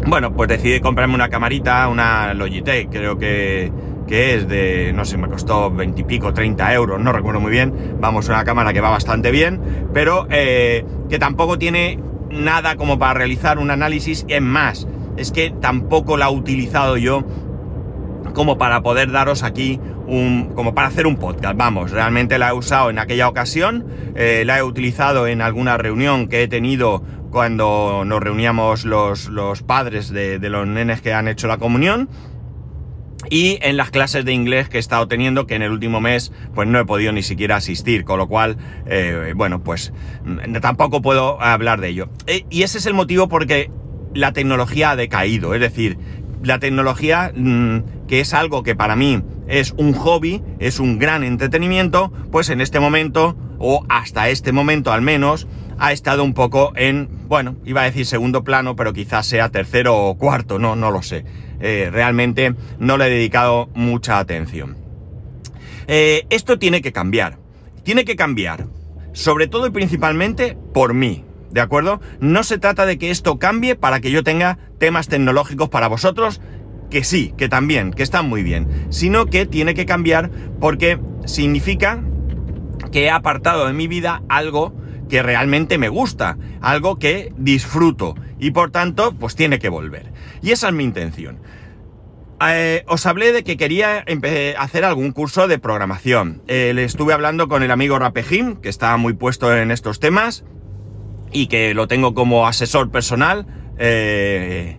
bueno, 0.06 0.32
pues 0.32 0.48
decidí 0.48 0.80
comprarme 0.80 1.14
una 1.14 1.28
camarita, 1.28 1.88
una 1.88 2.34
Logitech, 2.34 2.90
creo 2.90 3.18
que, 3.18 3.72
es 4.08 4.48
de, 4.48 4.92
no 4.94 5.04
sé, 5.04 5.16
me 5.16 5.28
costó 5.28 5.70
20 5.70 6.02
y 6.02 6.04
pico, 6.04 6.32
30 6.32 6.74
euros, 6.74 7.00
no 7.00 7.12
recuerdo 7.12 7.40
muy 7.40 7.50
bien. 7.50 7.96
Vamos, 8.00 8.28
una 8.28 8.44
cámara 8.44 8.72
que 8.72 8.80
va 8.80 8.90
bastante 8.90 9.30
bien, 9.30 9.60
pero 9.92 10.26
eh, 10.30 10.84
que 11.08 11.18
tampoco 11.18 11.58
tiene 11.58 11.98
nada 12.30 12.76
como 12.76 12.98
para 12.98 13.14
realizar 13.14 13.58
un 13.58 13.70
análisis. 13.70 14.24
Es 14.28 14.42
más, 14.42 14.86
es 15.16 15.32
que 15.32 15.50
tampoco 15.50 16.16
la 16.16 16.26
he 16.26 16.32
utilizado 16.32 16.96
yo 16.96 17.24
como 18.34 18.58
para 18.58 18.82
poder 18.82 19.10
daros 19.12 19.42
aquí 19.42 19.80
un, 20.06 20.52
como 20.54 20.74
para 20.74 20.88
hacer 20.88 21.06
un 21.06 21.16
podcast. 21.16 21.56
Vamos, 21.56 21.90
realmente 21.90 22.38
la 22.38 22.50
he 22.50 22.52
usado 22.52 22.90
en 22.90 22.98
aquella 22.98 23.28
ocasión, 23.28 23.86
eh, 24.14 24.42
la 24.44 24.58
he 24.58 24.62
utilizado 24.62 25.26
en 25.26 25.40
alguna 25.40 25.76
reunión 25.76 26.28
que 26.28 26.42
he 26.42 26.48
tenido 26.48 27.02
cuando 27.34 28.04
nos 28.06 28.22
reuníamos 28.22 28.84
los, 28.84 29.28
padres 29.66 30.10
de, 30.10 30.38
los 30.38 30.68
nenes 30.68 31.00
que 31.00 31.12
han 31.12 31.26
hecho 31.26 31.48
la 31.48 31.58
comunión 31.58 32.08
y 33.28 33.58
en 33.60 33.76
las 33.76 33.90
clases 33.90 34.24
de 34.24 34.32
inglés 34.32 34.68
que 34.68 34.76
he 34.76 34.80
estado 34.80 35.08
teniendo, 35.08 35.44
que 35.44 35.56
en 35.56 35.62
el 35.62 35.72
último 35.72 36.00
mes 36.00 36.30
pues 36.54 36.68
no 36.68 36.78
he 36.78 36.84
podido 36.84 37.10
ni 37.10 37.24
siquiera 37.24 37.56
asistir, 37.56 38.04
con 38.04 38.18
lo 38.18 38.28
cual, 38.28 38.56
eh, 38.86 39.32
bueno, 39.34 39.64
pues 39.64 39.92
mm, 40.24 40.60
tampoco 40.60 41.02
puedo 41.02 41.42
hablar 41.42 41.80
de 41.80 41.88
ello. 41.88 42.08
E, 42.28 42.46
y 42.50 42.62
ese 42.62 42.78
es 42.78 42.86
el 42.86 42.94
motivo 42.94 43.28
porque 43.28 43.68
la 44.14 44.32
tecnología 44.32 44.92
ha 44.92 44.96
decaído, 44.96 45.54
es 45.54 45.60
decir, 45.60 45.98
la 46.44 46.60
tecnología, 46.60 47.32
mm, 47.34 48.06
que 48.06 48.20
es 48.20 48.32
algo 48.32 48.62
que 48.62 48.76
para 48.76 48.94
mí 48.94 49.24
es 49.48 49.74
un 49.76 49.92
hobby, 49.92 50.40
es 50.60 50.78
un 50.78 51.00
gran 51.00 51.24
entretenimiento, 51.24 52.12
pues 52.30 52.48
en 52.48 52.60
este 52.60 52.78
momento, 52.78 53.36
o 53.58 53.84
hasta 53.88 54.28
este 54.28 54.52
momento 54.52 54.92
al 54.92 55.02
menos, 55.02 55.48
ha 55.78 55.92
estado 55.92 56.24
un 56.24 56.34
poco 56.34 56.72
en, 56.76 57.08
bueno, 57.28 57.56
iba 57.64 57.82
a 57.82 57.84
decir 57.84 58.06
segundo 58.06 58.44
plano, 58.44 58.76
pero 58.76 58.92
quizás 58.92 59.26
sea 59.26 59.48
tercero 59.48 59.96
o 59.96 60.16
cuarto, 60.16 60.58
no, 60.58 60.76
no 60.76 60.90
lo 60.90 61.02
sé. 61.02 61.24
Eh, 61.60 61.88
realmente 61.92 62.54
no 62.78 62.96
le 62.96 63.06
he 63.06 63.10
dedicado 63.10 63.68
mucha 63.74 64.18
atención. 64.18 64.76
Eh, 65.86 66.26
esto 66.30 66.58
tiene 66.58 66.82
que 66.82 66.92
cambiar. 66.92 67.38
Tiene 67.82 68.04
que 68.04 68.16
cambiar. 68.16 68.66
Sobre 69.12 69.46
todo 69.46 69.66
y 69.66 69.70
principalmente 69.70 70.56
por 70.72 70.94
mí. 70.94 71.24
¿De 71.50 71.60
acuerdo? 71.60 72.00
No 72.18 72.42
se 72.42 72.58
trata 72.58 72.84
de 72.84 72.98
que 72.98 73.10
esto 73.10 73.38
cambie 73.38 73.76
para 73.76 74.00
que 74.00 74.10
yo 74.10 74.24
tenga 74.24 74.58
temas 74.78 75.06
tecnológicos 75.06 75.68
para 75.68 75.86
vosotros, 75.86 76.40
que 76.90 77.04
sí, 77.04 77.32
que 77.36 77.48
también, 77.48 77.92
que 77.92 78.02
están 78.02 78.28
muy 78.28 78.42
bien, 78.42 78.86
sino 78.90 79.26
que 79.26 79.46
tiene 79.46 79.74
que 79.74 79.86
cambiar 79.86 80.30
porque 80.58 80.98
significa 81.26 82.02
que 82.90 83.04
he 83.04 83.10
apartado 83.10 83.66
de 83.66 83.72
mi 83.72 83.86
vida 83.86 84.22
algo 84.28 84.74
que 85.08 85.22
realmente 85.22 85.78
me 85.78 85.88
gusta, 85.88 86.36
algo 86.60 86.98
que 86.98 87.32
disfruto 87.36 88.14
y 88.38 88.50
por 88.50 88.70
tanto 88.70 89.14
pues 89.14 89.36
tiene 89.36 89.58
que 89.58 89.68
volver. 89.68 90.12
Y 90.42 90.50
esa 90.50 90.68
es 90.68 90.74
mi 90.74 90.84
intención. 90.84 91.40
Eh, 92.46 92.84
os 92.88 93.06
hablé 93.06 93.32
de 93.32 93.44
que 93.44 93.56
quería 93.56 94.04
hacer 94.58 94.84
algún 94.84 95.12
curso 95.12 95.48
de 95.48 95.58
programación. 95.58 96.42
Eh, 96.46 96.72
le 96.74 96.84
estuve 96.84 97.12
hablando 97.12 97.48
con 97.48 97.62
el 97.62 97.70
amigo 97.70 97.98
Rapejim, 97.98 98.56
que 98.56 98.68
está 98.68 98.96
muy 98.96 99.14
puesto 99.14 99.56
en 99.56 99.70
estos 99.70 100.00
temas 100.00 100.44
y 101.32 101.46
que 101.46 101.74
lo 101.74 101.88
tengo 101.88 102.14
como 102.14 102.46
asesor 102.46 102.90
personal, 102.90 103.46
eh, 103.78 104.78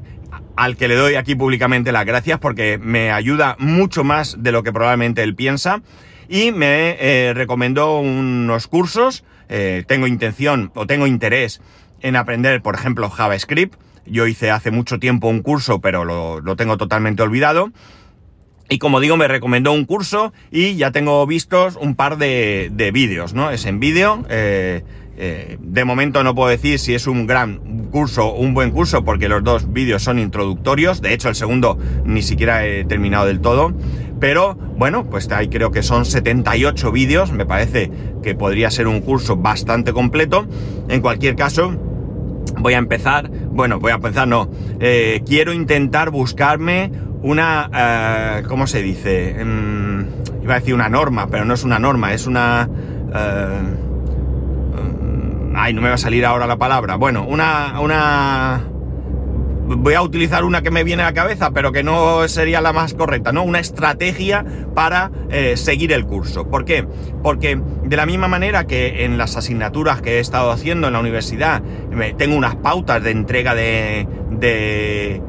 al 0.56 0.78
que 0.78 0.88
le 0.88 0.96
doy 0.96 1.16
aquí 1.16 1.36
públicamente 1.36 1.92
las 1.92 2.06
gracias 2.06 2.40
porque 2.40 2.78
me 2.78 3.12
ayuda 3.12 3.56
mucho 3.60 4.04
más 4.04 4.42
de 4.42 4.52
lo 4.52 4.64
que 4.64 4.72
probablemente 4.72 5.24
él 5.24 5.36
piensa 5.36 5.82
y 6.30 6.52
me 6.52 7.34
recomendó 7.34 8.00
unos 8.00 8.68
cursos. 8.68 9.24
Tengo 9.48 10.08
intención 10.08 10.72
o 10.76 10.88
tengo 10.88 11.08
interés 11.08 11.62
en 12.02 12.16
aprender, 12.16 12.62
por 12.62 12.76
ejemplo, 12.76 13.10
JavaScript 13.10 13.76
yo 14.06 14.28
hice 14.28 14.52
hace 14.52 14.72
mucho 14.72 15.00
tiempo 15.00 15.28
un 15.28 15.42
curso, 15.42 15.82
pero 15.82 16.06
lo, 16.06 16.56
tengo 16.56 16.78
totalmente 16.78 17.24
olvidado. 17.24 17.72
Y 18.70 18.80
como 18.80 19.00
digo, 19.00 19.16
me 19.18 19.28
recomendó 19.28 19.72
un 19.74 19.86
curso 19.86 20.34
y 20.52 20.76
ya 20.76 20.92
tengo 20.92 21.26
vistos 21.28 21.76
un 21.76 21.96
par 21.96 22.18
de, 22.18 22.92
vídeos, 22.94 23.34
¿no? 23.34 23.52
Es 23.52 23.66
en 23.66 23.80
vídeo. 23.80 24.26
Eh, 24.30 24.84
eh, 25.18 25.58
de 25.62 25.86
momento 25.86 26.24
no 26.24 26.36
puedo 26.36 26.50
decir 26.50 26.78
si 26.80 26.94
es 26.94 27.08
un 27.08 27.26
gran 27.26 27.88
curso 27.92 28.34
un 28.34 28.54
buen 28.54 28.72
curso 28.72 29.06
porque 29.06 29.30
los 29.30 29.44
dos 29.44 29.72
vídeos 29.72 30.04
son 30.04 30.20
introductorios. 30.20 31.02
De 31.02 31.14
hecho, 31.14 31.30
el 31.30 31.36
segundo 31.36 31.78
ni 32.04 32.22
siquiera 32.22 32.66
he 32.66 32.84
terminado 32.84 33.26
del 33.26 33.40
todo. 33.40 33.74
Pero 34.20 34.56
bueno, 34.78 35.06
pues 35.10 35.32
ahí 35.32 35.48
creo 35.48 35.72
que 35.72 35.84
son 35.84 36.06
78 36.06 36.92
vídeos. 36.92 37.32
Me 37.32 37.46
parece 37.46 37.92
que 38.22 38.36
podría 38.36 38.70
ser 38.72 38.88
un 38.88 39.02
curso 39.02 39.38
bastante 39.38 39.94
completo. 39.94 40.48
En 40.90 41.02
cualquier 41.02 41.36
caso, 41.36 41.74
voy 42.60 42.74
a 42.74 42.78
empezar, 42.78 43.30
bueno, 43.30 43.80
voy 43.80 43.92
a 43.92 43.96
empezar, 43.96 44.28
no, 44.28 44.50
eh, 44.80 45.22
quiero 45.26 45.54
intentar 45.54 46.10
buscarme 46.10 46.92
una, 47.22 47.70
eh, 47.74 48.44
¿cómo 48.48 48.68
se 48.68 48.82
dice? 48.82 49.44
Mm, 49.44 50.44
iba 50.44 50.56
a 50.56 50.60
decir 50.60 50.74
una 50.74 50.90
norma, 50.90 51.28
pero 51.28 51.46
no 51.46 51.54
es 51.54 51.64
una 51.64 51.80
norma, 51.80 52.14
es 52.14 52.28
una... 52.28 52.70
ay, 55.56 55.74
no 55.74 55.82
me 55.82 55.90
va 55.90 55.96
a 55.96 55.98
salir 55.98 56.26
ahora 56.26 56.48
la 56.48 56.58
palabra. 56.58 56.96
Bueno, 56.96 57.26
una, 57.28 57.80
una 57.80 58.64
voy 59.68 59.96
a 59.96 60.02
utilizar 60.02 60.44
una 60.44 60.62
que 60.62 60.70
me 60.70 60.84
viene 60.84 61.04
a 61.04 61.08
la 61.08 61.14
cabeza, 61.14 61.52
pero 61.52 61.72
que 61.72 61.84
no 61.84 62.28
sería 62.28 62.62
la 62.62 62.74
más 62.74 62.94
correcta, 62.94 63.32
¿no? 63.32 63.44
Una 63.44 63.60
estrategia 63.60 64.46
para 64.76 65.12
eh, 65.30 65.58
seguir 65.58 65.92
el 65.92 66.06
curso. 66.06 66.48
¿Por 66.48 66.66
qué? 66.66 66.86
Porque 67.24 67.60
de 67.84 67.98
la 67.98 68.06
misma 68.06 68.28
manera 68.28 68.68
que 68.68 69.06
en 69.06 69.18
las 69.18 69.36
asignaturas 69.38 70.02
que 70.02 70.18
he 70.18 70.20
estado 70.20 70.52
haciendo 70.52 70.88
en 70.88 70.94
la 70.94 71.00
universidad, 71.00 71.64
tengo 72.18 72.36
unas 72.36 72.56
pautas 72.56 73.04
de 73.04 73.12
entrega 73.12 73.56
de, 73.56 74.08
de, 74.32 75.22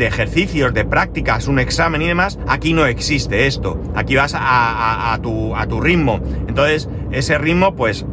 ejercicios, 0.00 0.74
de 0.74 0.84
prácticas, 0.84 1.46
un 1.46 1.58
examen 1.58 2.02
y 2.02 2.06
demás, 2.06 2.38
aquí 2.48 2.72
no 2.72 2.86
existe 2.86 3.46
esto. 3.46 3.80
Aquí 3.94 4.16
vas 4.16 4.34
a, 4.36 5.18
tu, 5.22 5.54
a 5.54 5.66
tu 5.66 5.80
ritmo. 5.80 6.20
Entonces, 6.48 6.88
ese 7.12 7.38
ritmo, 7.38 7.76
pues, 7.76 8.04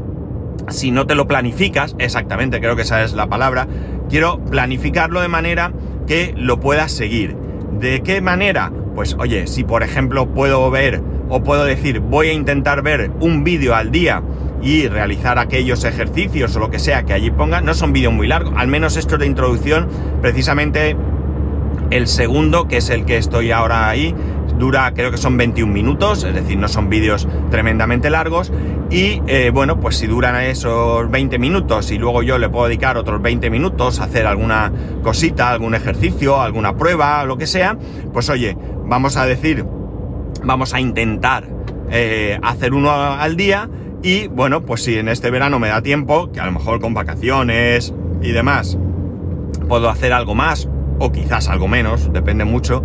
si 0.70 0.92
no 0.92 1.06
te 1.06 1.16
lo 1.16 1.28
planificas, 1.28 1.96
exactamente, 2.00 2.60
creo 2.60 2.76
que 2.76 2.84
esa 2.84 3.04
es 3.04 3.14
la 3.14 3.28
palabra, 3.28 3.68
quiero 4.10 4.40
planificarlo 4.40 5.22
de 5.22 5.28
manera 5.28 5.72
que 6.08 6.34
lo 6.38 6.60
puedas 6.60 6.92
seguir. 6.92 7.36
¿De 7.80 8.02
qué 8.02 8.22
manera? 8.22 8.72
Pues 8.96 9.16
oye, 9.20 9.48
si 9.48 9.64
por 9.64 9.84
ejemplo 9.84 10.28
puedo 10.34 10.70
ver 10.70 11.02
o 11.30 11.44
puedo 11.44 11.66
decir 11.66 12.00
voy 12.00 12.28
a 12.28 12.34
intentar 12.34 12.84
ver 12.84 13.12
un 13.20 13.44
vídeo 13.44 13.76
al 13.76 13.92
día 13.92 14.22
y 14.62 14.88
realizar 14.88 15.40
aquellos 15.40 15.84
ejercicios 15.84 16.56
o 16.56 16.60
lo 16.60 16.70
que 16.70 16.80
sea 16.80 17.04
que 17.04 17.14
allí 17.14 17.32
ponga, 17.32 17.62
no 17.62 17.74
son 17.74 17.92
vídeos 17.92 18.14
muy 18.14 18.28
largos, 18.28 18.54
al 18.56 18.68
menos 18.68 18.96
estos 18.96 19.20
de 19.20 19.26
introducción, 19.26 19.88
precisamente 20.22 20.96
el 21.90 22.08
segundo, 22.08 22.68
que 22.68 22.78
es 22.78 22.90
el 22.90 23.06
que 23.06 23.18
estoy 23.18 23.52
ahora 23.52 23.90
ahí, 23.90 24.16
dura 24.58 24.94
creo 24.94 25.12
que 25.12 25.18
son 25.18 25.38
21 25.38 25.72
minutos, 25.72 26.24
es 26.24 26.34
decir, 26.34 26.58
no 26.58 26.68
son 26.68 26.90
vídeos 26.90 27.28
tremendamente 27.50 28.10
largos. 28.10 28.52
Y 28.90 29.22
eh, 29.28 29.52
bueno, 29.54 29.80
pues 29.80 29.98
si 29.98 30.08
duran 30.08 30.36
esos 30.42 31.10
20 31.10 31.40
minutos 31.40 31.92
y 31.92 31.98
luego 31.98 32.24
yo 32.24 32.38
le 32.38 32.50
puedo 32.50 32.68
dedicar 32.68 32.98
otros 32.98 33.22
20 33.22 33.50
minutos 33.50 34.00
a 34.00 34.06
hacer 34.06 34.28
alguna 34.28 34.72
cosita, 35.02 35.50
algún 35.50 35.76
ejercicio, 35.76 36.42
alguna 36.42 36.76
prueba, 36.76 37.24
lo 37.26 37.38
que 37.38 37.48
sea, 37.48 37.78
pues 38.12 38.30
oye, 38.30 38.58
vamos 38.86 39.18
a 39.18 39.26
decir, 39.26 39.66
vamos 40.44 40.74
a 40.74 40.80
intentar 40.80 41.48
eh, 41.90 42.40
hacer 42.42 42.74
uno 42.74 42.92
al 42.92 43.36
día. 43.36 43.70
Y 44.02 44.28
bueno, 44.28 44.62
pues 44.64 44.84
si 44.84 44.98
en 44.98 45.08
este 45.08 45.32
verano 45.32 45.60
me 45.60 45.70
da 45.70 45.82
tiempo, 45.82 46.32
que 46.32 46.42
a 46.42 46.46
lo 46.46 46.52
mejor 46.52 46.82
con 46.82 46.94
vacaciones 46.94 47.94
y 48.22 48.32
demás, 48.32 48.78
puedo 49.70 49.90
hacer 49.90 50.12
algo 50.12 50.36
más, 50.36 50.68
o 51.00 51.12
quizás 51.12 51.48
algo 51.48 51.68
menos, 51.68 52.12
depende 52.12 52.44
mucho, 52.44 52.84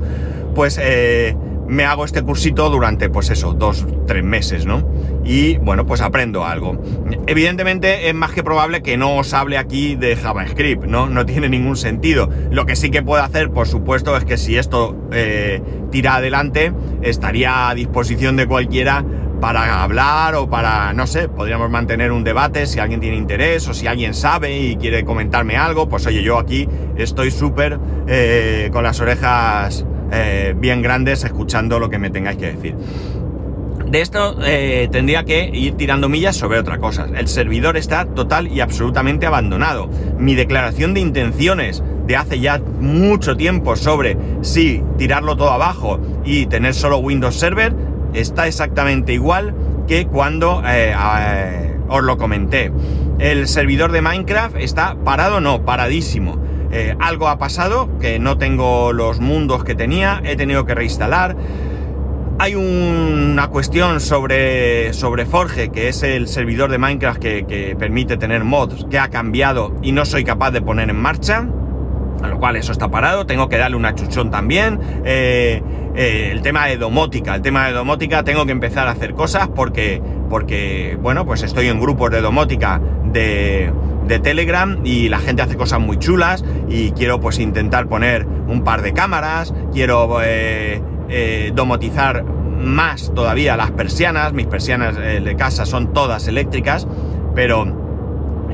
pues 0.55 0.79
eh, 0.81 1.37
me 1.69 1.85
hago 1.85 2.05
este 2.05 2.23
cursito 2.23 2.71
durante, 2.71 3.11
pues 3.11 3.31
eso, 3.31 3.53
dos, 3.53 3.87
tres 4.07 4.25
meses, 4.25 4.67
¿no? 4.67 4.89
Y 5.25 5.59
bueno, 5.59 5.87
pues 5.87 6.01
aprendo 6.01 6.45
algo. 6.45 6.83
Evidentemente 7.27 8.09
es 8.09 8.15
más 8.15 8.33
que 8.33 8.43
probable 8.43 8.83
que 8.83 8.97
no 8.97 9.17
os 9.17 9.35
hable 9.35 9.59
aquí 9.59 9.95
de 9.95 10.17
JavaScript, 10.17 10.85
¿no? 10.85 11.09
No 11.09 11.27
tiene 11.27 11.49
ningún 11.49 11.77
sentido. 11.77 12.31
Lo 12.51 12.65
que 12.65 12.75
sí 12.75 12.91
que 12.91 13.03
puedo 13.03 13.23
hacer, 13.23 13.51
por 13.51 13.69
supuesto, 13.69 14.17
es 14.17 14.25
que 14.25 14.39
si 14.39 14.57
esto 14.57 14.97
eh, 15.13 15.63
tira 15.91 16.17
adelante, 16.17 16.73
estaría 17.03 17.69
a 17.69 17.75
disposición 17.75 18.37
de 18.37 18.47
cualquiera 18.47 19.05
para 19.41 19.83
hablar 19.83 20.35
o 20.35 20.49
para, 20.49 20.93
no 20.95 21.07
sé, 21.07 21.29
podríamos 21.29 21.71
mantener 21.71 22.11
un 22.13 22.25
debate 22.25 22.67
si 22.67 22.81
alguien 22.81 23.01
tiene 23.01 23.17
interés 23.17 23.69
o 23.69 23.75
si 23.75 23.87
alguien 23.87 24.15
sabe 24.15 24.59
y 24.59 24.77
quiere 24.77 25.05
comentarme 25.05 25.57
algo, 25.57 25.89
pues 25.89 26.07
oye, 26.07 26.23
yo 26.23 26.39
aquí 26.39 26.69
estoy 26.97 27.31
súper 27.31 27.79
eh, 28.09 28.69
con 28.73 28.83
las 28.83 29.01
orejas 29.01 29.85
eh, 30.13 30.55
bien 30.57 30.83
grandes 30.83 31.25
escuchando 31.25 31.79
lo 31.79 31.91
que 31.91 31.99
me 31.99 32.11
tengáis 32.11 32.39
que 32.39 32.53
decir. 32.53 32.75
De 33.87 34.03
esto 34.03 34.37
eh, 34.45 34.89
tendría 34.93 35.25
que 35.25 35.49
ir 35.53 35.75
tirando 35.75 36.11
millas 36.11 36.37
sobre 36.37 36.59
otra 36.59 36.77
cosa. 36.79 37.07
El 37.15 37.27
servidor 37.27 37.79
está 37.79 38.05
total 38.05 38.49
y 38.49 38.61
absolutamente 38.61 39.25
abandonado. 39.25 39.89
Mi 40.19 40.35
declaración 40.35 40.93
de 40.93 41.01
intenciones 41.01 41.83
de 42.07 42.17
hace 42.17 42.39
ya 42.39 42.59
mucho 42.59 43.37
tiempo 43.37 43.77
sobre 43.77 44.19
si 44.43 44.83
tirarlo 44.99 45.37
todo 45.37 45.51
abajo 45.51 46.01
y 46.25 46.47
tener 46.47 46.75
solo 46.75 46.99
Windows 46.99 47.37
Server 47.37 47.75
está 48.13 48.47
exactamente 48.47 49.15
igual 49.15 49.55
que 49.87 50.07
cuando 50.07 50.63
eh, 50.67 50.95
os 51.89 52.03
lo 52.03 52.19
comenté. 52.19 52.71
El 53.19 53.49
servidor 53.49 53.91
de 53.91 54.03
Minecraft 54.03 54.57
está 54.59 54.97
parado, 55.03 55.41
no, 55.41 55.65
paradísimo. 55.65 56.39
Eh, 56.71 56.95
algo 57.01 57.29
ha 57.29 57.39
pasado, 57.39 57.89
que 57.99 58.19
no 58.19 58.37
tengo 58.37 58.93
los 58.93 59.21
mundos 59.21 59.65
que 59.65 59.75
tenía, 59.75 60.21
he 60.25 60.37
tenido 60.37 60.67
que 60.67 60.75
reinstalar. 60.75 61.37
Hay 62.41 62.55
una 62.55 63.49
cuestión 63.49 64.01
sobre, 64.01 64.93
sobre 64.93 65.27
Forge, 65.27 65.71
que 65.71 65.89
es 65.89 66.05
el 66.05 66.29
servidor 66.29 66.71
de 66.71 66.79
Minecraft 66.79 67.19
que, 67.19 67.77
permite 67.77 68.17
tener 68.17 68.45
mods, 68.45 68.87
que 68.89 68.99
ha 68.99 69.09
cambiado 69.09 69.75
y 69.83 69.91
no 69.91 70.05
soy 70.05 70.23
capaz 70.23 70.53
de 70.53 70.63
poner 70.63 70.89
en 70.89 70.97
marcha. 70.97 71.49
A 72.23 72.29
lo 72.29 72.39
cual 72.39 72.57
eso 72.57 72.73
está 72.73 72.89
parado, 72.89 73.27
tengo 73.27 73.49
que 73.49 73.59
darle 73.59 73.77
una 73.77 73.95
chuchón 73.95 74.31
también. 74.31 74.79
Eh, 75.05 75.63
eh, 75.97 76.31
el 76.31 76.43
tema 76.43 76.67
de 76.67 76.77
domótica, 76.77 77.35
el 77.35 77.43
tema 77.43 77.67
de 77.67 77.73
domótica 77.73 78.23
tengo 78.23 78.47
que 78.47 78.53
empezar 78.53 78.87
a 78.87 78.93
hacer 78.93 79.15
cosas 79.15 79.49
porque, 79.49 80.01
porque 80.31 80.97
bueno, 81.01 81.27
pues 81.27 81.43
estoy 81.43 81.67
en 81.69 81.81
grupos 81.81 82.11
de 82.11 82.21
domótica 82.21 82.81
de, 83.05 83.73
de 84.09 84.19
Telegram 84.19 84.81
y 84.85 85.09
la 85.09 85.19
gente 85.19 85.43
hace 85.43 85.57
cosas 85.57 85.81
muy 85.81 85.99
chulas 85.99 86.45
y 86.69 86.93
quiero 86.93 87.21
pues 87.21 87.39
intentar 87.39 87.89
poner 87.89 88.27
un 88.27 88.65
par 88.65 88.83
de 88.83 88.93
cámaras, 88.93 89.55
quiero 89.73 90.21
eh, 90.23 90.83
eh, 91.09 91.53
domotizar 91.55 92.25
más 92.25 93.13
todavía 93.15 93.57
las 93.57 93.71
persianas, 93.71 94.33
mis 94.33 94.47
persianas 94.47 94.97
eh, 94.97 95.21
de 95.21 95.37
casa 95.37 95.67
son 95.67 95.93
todas 95.93 96.27
eléctricas, 96.27 96.89
pero 97.35 97.87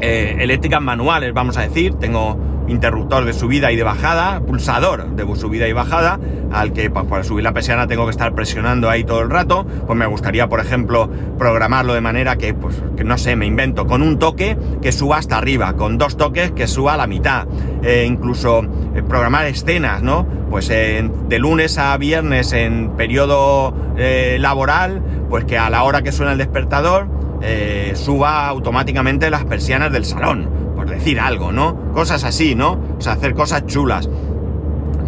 eléctricas 0.01 0.83
manuales 0.83 1.33
vamos 1.33 1.57
a 1.57 1.63
decir, 1.63 1.95
tengo 1.95 2.37
interruptor 2.67 3.25
de 3.25 3.33
subida 3.33 3.73
y 3.73 3.77
de 3.77 3.85
bajada, 3.85 4.41
pulsador 4.41 5.15
de 5.15 5.37
subida 5.37 5.69
y 5.69 5.73
bajada, 5.73 6.19
al 6.55 6.73
que 6.73 6.89
para 6.91 7.25
subir 7.25 7.45
la 7.45 7.53
persiana 7.53 7.87
tengo 7.87 8.05
que 8.05 8.13
estar 8.13 8.35
presionando 8.35 8.89
ahí 8.89 9.05
todo 9.05 9.21
el 9.21 9.31
rato, 9.31 9.67
pues 9.87 9.99
me 9.99 10.07
gustaría, 10.07 10.49
por 10.49 10.61
ejemplo, 10.61 11.11
programarlo 11.39 11.95
de 11.95 12.01
manera 12.01 12.37
que, 12.37 12.55
pues, 12.55 12.83
que 12.97 13.05
no 13.05 13.19
sé, 13.19 13.37
me 13.37 13.47
invento, 13.47 13.87
con 13.87 14.03
un 14.03 14.19
toque 14.19 14.57
que 14.81 14.93
suba 14.93 15.19
hasta 15.19 15.37
arriba, 15.37 15.75
con 15.75 15.99
dos 15.99 16.17
toques 16.17 16.53
que 16.53 16.67
suba 16.67 16.95
a 16.95 16.97
la 16.97 17.07
mitad, 17.07 17.47
e 17.83 18.05
incluso 18.05 18.63
eh, 18.95 19.03
programar 19.03 19.47
escenas, 19.47 20.03
¿no? 20.03 20.27
Pues 20.51 20.69
de 20.69 21.39
lunes 21.41 21.79
a 21.79 21.97
viernes 21.97 22.53
en 22.53 22.91
periodo 22.91 23.75
eh, 23.97 24.37
laboral, 24.39 25.03
pues 25.29 25.45
que 25.45 25.59
a 25.59 25.69
la 25.69 25.83
hora 25.83 26.03
que 26.03 26.13
suena 26.13 26.33
el 26.33 26.39
despertador, 26.39 27.09
eh, 27.43 27.93
suba 27.95 28.47
automáticamente 28.47 29.29
las 29.31 29.45
persianas 29.45 29.93
del 29.93 30.05
salón, 30.05 30.49
por 30.77 30.89
decir 30.89 31.19
algo, 31.19 31.51
¿no? 31.51 31.93
Cosas 31.93 32.25
así, 32.25 32.55
¿no? 32.55 32.81
O 32.99 33.01
sea, 33.01 33.15
hacer 33.15 33.35
cosas 33.35 33.67
chulas. 33.67 34.09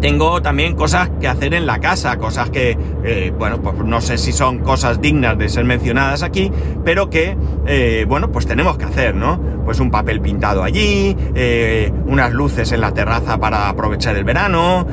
Tengo 0.01 0.41
también 0.41 0.75
cosas 0.75 1.09
que 1.19 1.27
hacer 1.27 1.53
en 1.53 1.65
la 1.65 1.79
casa, 1.79 2.17
cosas 2.17 2.49
que, 2.49 2.77
eh, 3.03 3.33
bueno, 3.37 3.61
pues 3.61 3.77
no 3.77 4.01
sé 4.01 4.17
si 4.17 4.31
son 4.31 4.59
cosas 4.59 5.01
dignas 5.01 5.37
de 5.37 5.49
ser 5.49 5.65
mencionadas 5.65 6.23
aquí, 6.23 6.51
pero 6.85 7.09
que, 7.09 7.37
eh, 7.65 8.05
bueno, 8.07 8.31
pues 8.31 8.45
tenemos 8.45 8.77
que 8.77 8.85
hacer, 8.85 9.15
¿no? 9.15 9.39
Pues 9.65 9.79
un 9.79 9.91
papel 9.91 10.21
pintado 10.21 10.63
allí, 10.63 11.15
eh, 11.35 11.91
unas 12.05 12.31
luces 12.31 12.71
en 12.71 12.81
la 12.81 12.93
terraza 12.93 13.37
para 13.37 13.67
aprovechar 13.69 14.15
el 14.15 14.23
verano, 14.23 14.87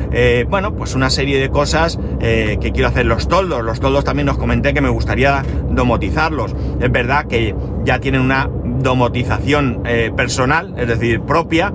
bueno, 0.49 0.75
pues 0.75 0.95
una 0.95 1.11
serie 1.11 1.39
de 1.39 1.49
cosas 1.49 1.99
que 2.19 2.71
quiero 2.73 2.89
hacer. 2.89 3.07
Los 3.07 3.29
toldos, 3.29 3.63
los 3.63 3.79
toldos 3.79 4.05
también 4.05 4.29
os 4.29 4.39
comenté 4.39 4.75
que 4.75 4.81
me 4.81 4.89
gustaría 4.89 5.45
domotizarlos. 5.71 6.57
Es 6.81 6.91
verdad 6.91 7.27
que 7.27 7.55
ya 7.85 8.01
tienen 8.01 8.21
una 8.21 8.51
domotización 8.81 9.83
personal, 10.17 10.75
es 10.77 10.89
decir, 10.89 11.21
propia, 11.21 11.73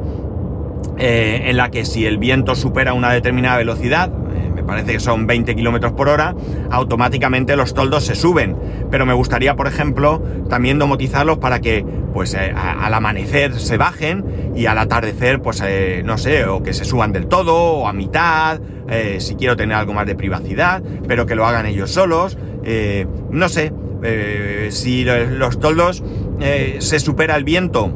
eh, 1.02 1.44
en 1.46 1.56
la 1.56 1.72
que 1.72 1.86
si 1.86 2.06
el 2.06 2.18
viento 2.18 2.56
supera 2.56 2.94
una 2.94 3.14
determinada 3.14 3.58
velocidad, 3.58 4.12
eh, 4.36 4.52
me 4.54 4.64
parece 4.64 4.92
que 4.92 5.00
son 5.00 5.28
20 5.28 5.56
kilómetros 5.56 5.94
por 5.94 6.10
hora, 6.10 6.36
automáticamente 6.70 7.56
los 7.56 7.74
toldos 7.74 8.06
se 8.06 8.16
suben. 8.16 8.58
Pero 8.92 9.06
me 9.06 9.14
gustaría, 9.14 9.56
por 9.56 9.68
ejemplo, 9.68 10.22
también 10.50 10.78
domotizarlos 10.78 11.38
para 11.38 11.62
que, 11.62 11.86
pues, 12.14 12.34
eh, 12.34 12.54
al 12.54 12.94
amanecer 12.94 13.58
se 13.58 13.78
bajen 13.78 14.52
y 14.56 14.66
al 14.66 14.78
atardecer, 14.78 15.42
pues, 15.42 15.64
no 16.04 16.18
sé, 16.18 16.46
o 16.46 16.64
que 16.64 16.74
se 16.74 16.84
suban 16.84 17.14
del 17.14 17.28
todo 17.28 17.56
o 17.56 17.88
a 17.88 17.94
mitad, 17.94 18.60
si 19.20 19.36
quiero 19.36 19.56
tener 19.56 19.78
algo 19.78 19.94
más 19.94 20.08
de 20.08 20.16
privacidad, 20.16 20.82
pero 21.08 21.28
que 21.28 21.36
lo 21.36 21.46
hagan 21.46 21.66
ellos 21.68 21.92
solos. 21.92 22.38
no 23.30 23.50
sé, 23.50 23.72
si 24.72 25.06
los 25.06 25.60
toldos 25.60 26.04
se 26.80 27.00
supera 27.00 27.36
el 27.36 27.44
viento 27.44 27.94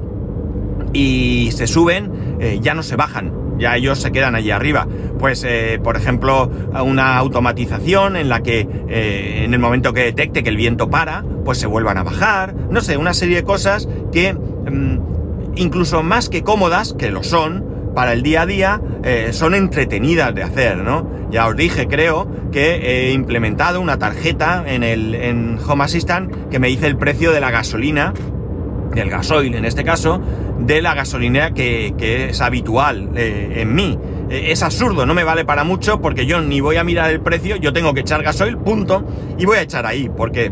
y 0.94 1.50
se 1.52 1.68
suben, 1.68 2.12
eh, 2.40 2.60
ya 2.62 2.74
no 2.74 2.84
se 2.84 2.96
bajan, 2.96 3.58
ya 3.58 3.76
ellos 3.76 4.00
se 4.00 4.12
quedan 4.12 4.36
allí 4.36 4.52
arriba. 4.52 4.88
Pues, 5.20 5.44
eh, 5.48 5.80
por 5.84 5.96
ejemplo, 5.96 6.50
una 6.84 7.18
automatización 7.18 8.16
en 8.16 8.30
la 8.30 8.42
que 8.42 8.68
eh, 8.90 9.44
en 9.44 9.54
el 9.54 9.60
momento 9.60 9.94
que 9.94 10.04
detecte 10.04 10.44
que 10.44 10.50
el 10.50 10.58
viento 10.58 10.90
para, 10.90 11.24
pues 11.46 11.58
se 11.58 11.68
vuelvan 11.68 11.98
a 11.98 12.04
bajar. 12.04 12.54
No 12.70 12.82
sé, 12.82 12.98
una 12.98 13.14
serie 13.14 13.38
de 13.38 13.44
cosas 13.44 13.88
que, 14.12 14.34
mm, 14.34 15.00
incluso 15.56 16.04
más 16.04 16.30
que 16.30 16.44
cómodas, 16.44 16.94
que 16.94 17.12
lo 17.12 17.24
son, 17.24 17.72
para 17.96 18.14
el 18.14 18.24
día 18.24 18.42
a 18.42 18.46
día, 18.48 18.82
son 19.34 19.54
entretenidas 19.54 20.34
de 20.34 20.42
hacer, 20.42 20.78
¿no? 20.78 21.08
Ya 21.30 21.48
os 21.48 21.56
dije, 21.56 21.88
creo, 21.88 22.28
que 22.52 22.76
he 22.76 23.12
implementado 23.12 23.80
una 23.82 24.00
tarjeta 24.00 24.64
en 24.66 24.82
el 24.82 25.14
en 25.14 25.60
Home 25.68 25.84
Assistant 25.84 26.50
que 26.50 26.58
me 26.58 26.70
dice 26.70 26.88
el 26.88 26.98
precio 26.98 27.32
de 27.32 27.40
la 27.40 27.52
gasolina 27.52 28.14
del 28.94 29.10
gasoil 29.10 29.56
en 29.56 29.66
este 29.66 29.84
caso, 29.84 30.22
de 30.60 30.82
la 30.82 30.94
gasolinera 30.94 31.52
que, 31.54 31.94
es 32.30 32.42
habitual 32.42 33.10
eh, 33.16 33.56
en 33.58 33.74
mí. 33.74 33.98
Eh, 34.30 34.52
es 34.52 34.64
absurdo, 34.64 35.06
no 35.06 35.14
me 35.14 35.24
vale 35.24 35.46
para 35.46 35.64
mucho 35.64 36.02
porque 36.02 36.26
yo 36.26 36.42
ni 36.42 36.62
voy 36.62 36.78
a 36.78 36.84
mirar 36.84 37.12
el 37.12 37.22
precio, 37.22 37.56
yo 37.58 37.74
tengo 37.74 37.94
que 37.94 38.02
echar 38.02 38.24
gasoil, 38.24 38.58
punto, 38.58 39.06
y 39.38 39.46
voy 39.46 39.58
a 39.58 39.62
echar 39.62 39.86
ahí, 39.86 40.10
porque 40.16 40.52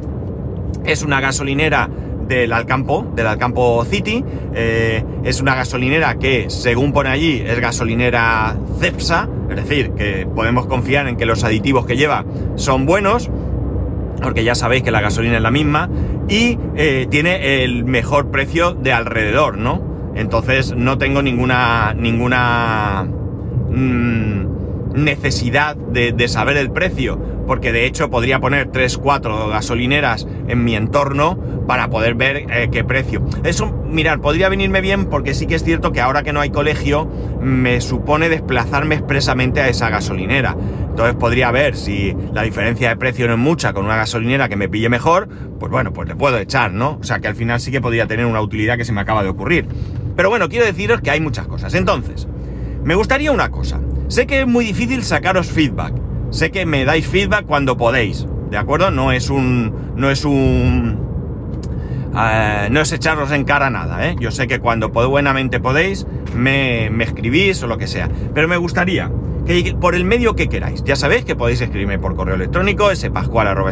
es 0.86 1.04
una 1.04 1.22
gasolinera 1.22 1.90
del 2.28 2.54
Alcampo, 2.54 3.12
del 3.16 3.28
Alcampo 3.28 3.84
City, 3.86 4.24
eh, 4.54 5.04
es 5.24 5.42
una 5.42 5.56
gasolinera 5.56 6.16
que, 6.16 6.50
según 6.50 6.94
pone 6.94 7.10
allí, 7.10 7.44
es 7.46 7.60
gasolinera 7.60 8.56
CEPSA, 8.80 9.28
es 9.50 9.56
decir, 9.56 9.92
que 9.92 10.28
podemos 10.34 10.66
confiar 10.66 11.08
en 11.08 11.18
que 11.18 11.26
los 11.26 11.44
aditivos 11.44 11.86
que 11.86 11.98
lleva 11.98 12.24
son 12.56 12.86
buenos, 12.86 13.30
porque 14.22 14.44
ya 14.44 14.56
sabéis 14.56 14.84
que 14.84 14.92
la 14.92 15.02
gasolina 15.02 15.38
es 15.38 15.44
la 15.44 15.52
misma, 15.52 15.90
y 16.30 16.58
tiene 17.10 17.64
el 17.64 17.84
mejor 17.84 18.32
precio 18.32 18.74
de 18.74 18.94
alrededor, 18.94 19.58
¿no? 19.58 19.91
Entonces 20.16 20.74
no 20.76 20.98
tengo 20.98 21.22
ninguna, 21.22 21.94
ninguna 21.94 23.08
mm, 23.70 24.42
necesidad 24.94 25.76
de, 25.76 26.28
saber 26.28 26.58
el 26.58 26.72
precio, 26.72 27.20
porque 27.48 27.72
de 27.72 27.86
hecho 27.86 28.10
podría 28.10 28.40
poner 28.40 28.72
3, 28.72 28.98
4 28.98 29.50
gasolineras 29.50 30.28
en 30.48 30.64
mi 30.64 30.76
entorno 30.76 31.38
para 31.68 31.90
poder 31.90 32.16
ver 32.16 32.46
eh, 32.50 32.70
qué 32.72 32.84
precio. 32.84 33.24
Eso, 33.44 33.72
mirar, 33.90 34.22
podría 34.22 34.50
venirme 34.50 34.82
bien 34.82 35.06
porque 35.06 35.34
sí 35.34 35.48
que 35.48 35.56
es 35.56 35.64
cierto 35.64 35.92
que 35.92 36.02
ahora 36.02 36.24
que 36.24 36.34
no 36.34 36.42
hay 36.42 36.50
colegio, 36.50 37.10
me 37.42 37.82
supone 37.82 38.30
desplazarme 38.30 38.96
expresamente 38.96 39.62
a 39.62 39.68
esa 39.68 39.90
gasolinera. 39.90 40.56
Entonces 40.90 41.16
podría 41.16 41.52
ver 41.52 41.78
si 41.78 42.16
la 42.34 42.44
diferencia 42.44 42.90
de 42.90 42.98
precio 42.98 43.28
no 43.28 43.34
es 43.34 43.40
mucha 43.40 43.74
con 43.74 43.86
una 43.86 43.96
gasolinera 43.96 44.50
que 44.50 44.58
me 44.58 44.68
pille 44.68 44.90
mejor, 44.90 45.30
pues 45.60 45.72
bueno, 45.72 45.94
pues 45.94 46.08
le 46.08 46.16
puedo 46.16 46.38
echar, 46.38 46.74
¿no? 46.74 46.98
O 47.00 47.04
sea 47.04 47.20
que 47.20 47.28
al 47.28 47.36
final 47.36 47.60
sí 47.62 47.72
que 47.72 47.80
podría 47.80 48.08
tener 48.08 48.26
una 48.26 48.42
utilidad 48.42 48.78
que 48.78 48.86
se 48.86 48.92
me 48.92 49.02
acaba 49.02 49.24
de 49.24 49.30
ocurrir. 49.30 49.68
Pero 50.16 50.30
bueno, 50.30 50.50
quiero 50.50 50.66
deciros 50.66 51.02
que 51.02 51.12
hay 51.12 51.22
muchas 51.22 51.48
cosas. 51.48 51.74
Entonces, 51.74 52.28
me 52.84 52.96
gustaría 52.96 53.32
una 53.32 53.50
cosa. 53.50 53.80
Sé 54.08 54.28
que 54.28 54.42
es 54.42 54.48
muy 54.48 54.66
difícil 54.66 55.04
sacaros 55.04 55.48
feedback. 55.48 55.94
Sé 56.32 56.52
que 56.52 56.66
me 56.66 56.86
dais 56.86 57.06
feedback 57.06 57.46
cuando 57.46 57.78
podéis. 57.78 58.26
¿De 58.50 58.58
acuerdo? 58.58 58.92
No 58.92 59.12
es 59.12 59.30
un. 59.30 59.94
No 59.96 60.12
es 60.12 60.26
un. 60.26 61.00
Eh, 62.16 62.68
no 62.72 62.82
es 62.82 62.92
echaros 62.92 63.32
en 63.32 63.46
cara 63.46 63.70
nada, 63.70 64.08
¿eh? 64.08 64.16
Yo 64.20 64.32
sé 64.32 64.48
que 64.48 64.60
cuando 64.60 64.90
buenamente 64.90 65.60
podéis, 65.60 66.06
me, 66.36 66.90
me 66.90 67.06
escribís 67.06 67.64
o 67.64 67.68
lo 67.68 67.78
que 67.78 67.88
sea. 67.88 68.10
Pero 68.34 68.48
me 68.48 68.58
gustaría 68.58 69.10
que 69.46 69.76
por 69.80 69.96
el 69.96 70.06
medio 70.06 70.36
que 70.36 70.48
queráis. 70.48 70.84
Ya 70.84 70.96
sabéis 70.96 71.26
que 71.26 71.36
podéis 71.36 71.62
escribirme 71.62 72.00
por 72.00 72.16
correo 72.16 72.36
electrónico, 72.36 72.94
spascual 72.96 73.48
arroba 73.48 73.72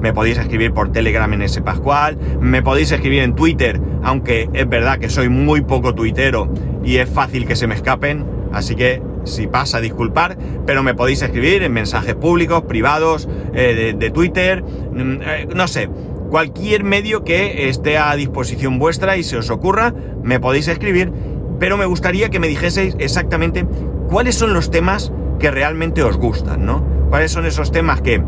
me 0.00 0.12
podéis 0.12 0.38
escribir 0.38 0.72
por 0.72 0.92
Telegram 0.92 1.32
en 1.32 1.48
spascual, 1.48 2.18
me 2.40 2.62
podéis 2.62 2.92
escribir 2.92 3.22
en 3.22 3.34
Twitter, 3.34 3.80
aunque 4.02 4.48
es 4.52 4.68
verdad 4.68 4.98
que 4.98 5.10
soy 5.10 5.28
muy 5.28 5.62
poco 5.62 5.94
tuitero 5.94 6.52
y 6.84 6.96
es 6.96 7.08
fácil 7.08 7.46
que 7.46 7.56
se 7.56 7.66
me 7.66 7.74
escapen, 7.74 8.24
así 8.52 8.74
que 8.74 9.02
si 9.24 9.46
pasa, 9.46 9.80
disculpar, 9.80 10.38
pero 10.66 10.82
me 10.82 10.94
podéis 10.94 11.22
escribir 11.22 11.62
en 11.62 11.72
mensajes 11.72 12.14
públicos, 12.14 12.62
privados, 12.62 13.28
eh, 13.52 13.94
de, 13.96 14.10
Twitter, 14.10 14.62
mm, 14.62 15.20
eh, 15.22 15.48
no 15.54 15.68
sé, 15.68 15.88
cualquier 16.30 16.84
medio 16.84 17.24
que 17.24 17.68
esté 17.68 17.98
a 17.98 18.14
disposición 18.16 18.78
vuestra 18.78 19.16
y 19.16 19.22
se 19.22 19.36
os 19.36 19.50
ocurra, 19.50 19.94
me 20.22 20.40
podéis 20.40 20.68
escribir, 20.68 21.12
pero 21.58 21.76
me 21.76 21.86
gustaría 21.86 22.28
que 22.30 22.38
me 22.38 22.48
dijeseis 22.48 22.96
exactamente 22.98 23.66
cuáles 24.08 24.34
son 24.34 24.54
los 24.54 24.70
temas 24.70 25.12
que 25.38 25.50
realmente 25.50 26.02
os 26.02 26.16
gustan, 26.16 26.64
¿no? 26.64 26.82
¿Cuáles 27.10 27.30
son 27.30 27.46
esos 27.46 27.70
temas 27.70 28.00
que 28.00 28.22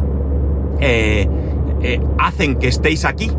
eh, 0.81 1.29
eh, 1.83 2.01
hacen 2.19 2.57
que 2.57 2.69
estéis 2.69 3.05
aquí? 3.05 3.31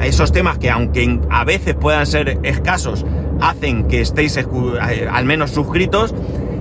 Esos 0.00 0.30
temas 0.30 0.58
que 0.58 0.70
aunque 0.70 1.20
a 1.30 1.44
veces 1.44 1.74
puedan 1.74 2.06
ser 2.06 2.38
escasos, 2.42 3.04
hacen 3.40 3.88
que 3.88 4.00
estéis 4.02 4.36
eh, 4.36 5.08
al 5.10 5.24
menos 5.24 5.50
suscritos. 5.50 6.14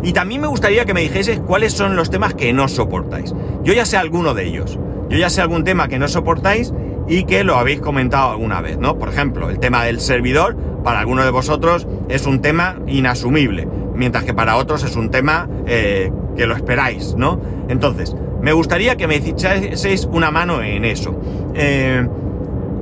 Y 0.04 0.14
también 0.14 0.42
me 0.42 0.48
gustaría 0.48 0.86
que 0.86 0.94
me 0.94 1.02
dijeseis 1.02 1.40
cuáles 1.40 1.74
son 1.74 1.96
los 1.96 2.10
temas 2.10 2.34
que 2.34 2.54
no 2.54 2.68
soportáis. 2.68 3.34
Yo 3.64 3.74
ya 3.74 3.86
sé 3.86 3.98
alguno 3.98 4.34
de 4.34 4.46
ellos. 4.46 4.80
Yo 5.10 5.18
ya 5.18 5.30
sé 5.30 5.42
algún 5.42 5.64
tema 5.64 5.88
que 5.88 6.00
no 6.00 6.08
soportáis 6.08 6.74
y 7.08 7.24
que 7.24 7.44
lo 7.44 7.56
habéis 7.56 7.82
comentado 7.82 8.32
alguna 8.32 8.62
vez, 8.62 8.78
¿no? 8.78 8.98
Por 8.98 9.10
ejemplo, 9.10 9.50
el 9.50 9.60
tema 9.60 9.84
del 9.84 10.00
servidor, 10.00 10.56
para 10.84 11.00
alguno 11.00 11.24
de 11.24 11.32
vosotros 11.32 11.88
es 12.10 12.26
un 12.26 12.42
tema 12.42 12.78
inasumible 12.88 13.68
mientras 13.96 14.24
que 14.24 14.34
para 14.34 14.58
otros 14.58 14.84
es 14.84 14.96
un 14.96 15.10
tema 15.10 15.48
eh, 15.66 16.12
que 16.36 16.46
lo 16.46 16.56
esperáis, 16.56 17.16
¿no? 17.16 17.40
Entonces, 17.68 18.16
me 18.42 18.54
gustaría 18.54 18.96
que 18.96 19.08
me 19.08 19.16
echaseis 19.16 20.06
una 20.12 20.32
mano 20.32 20.62
en 20.62 20.86
eso. 20.86 21.20
Eh, 21.56 22.08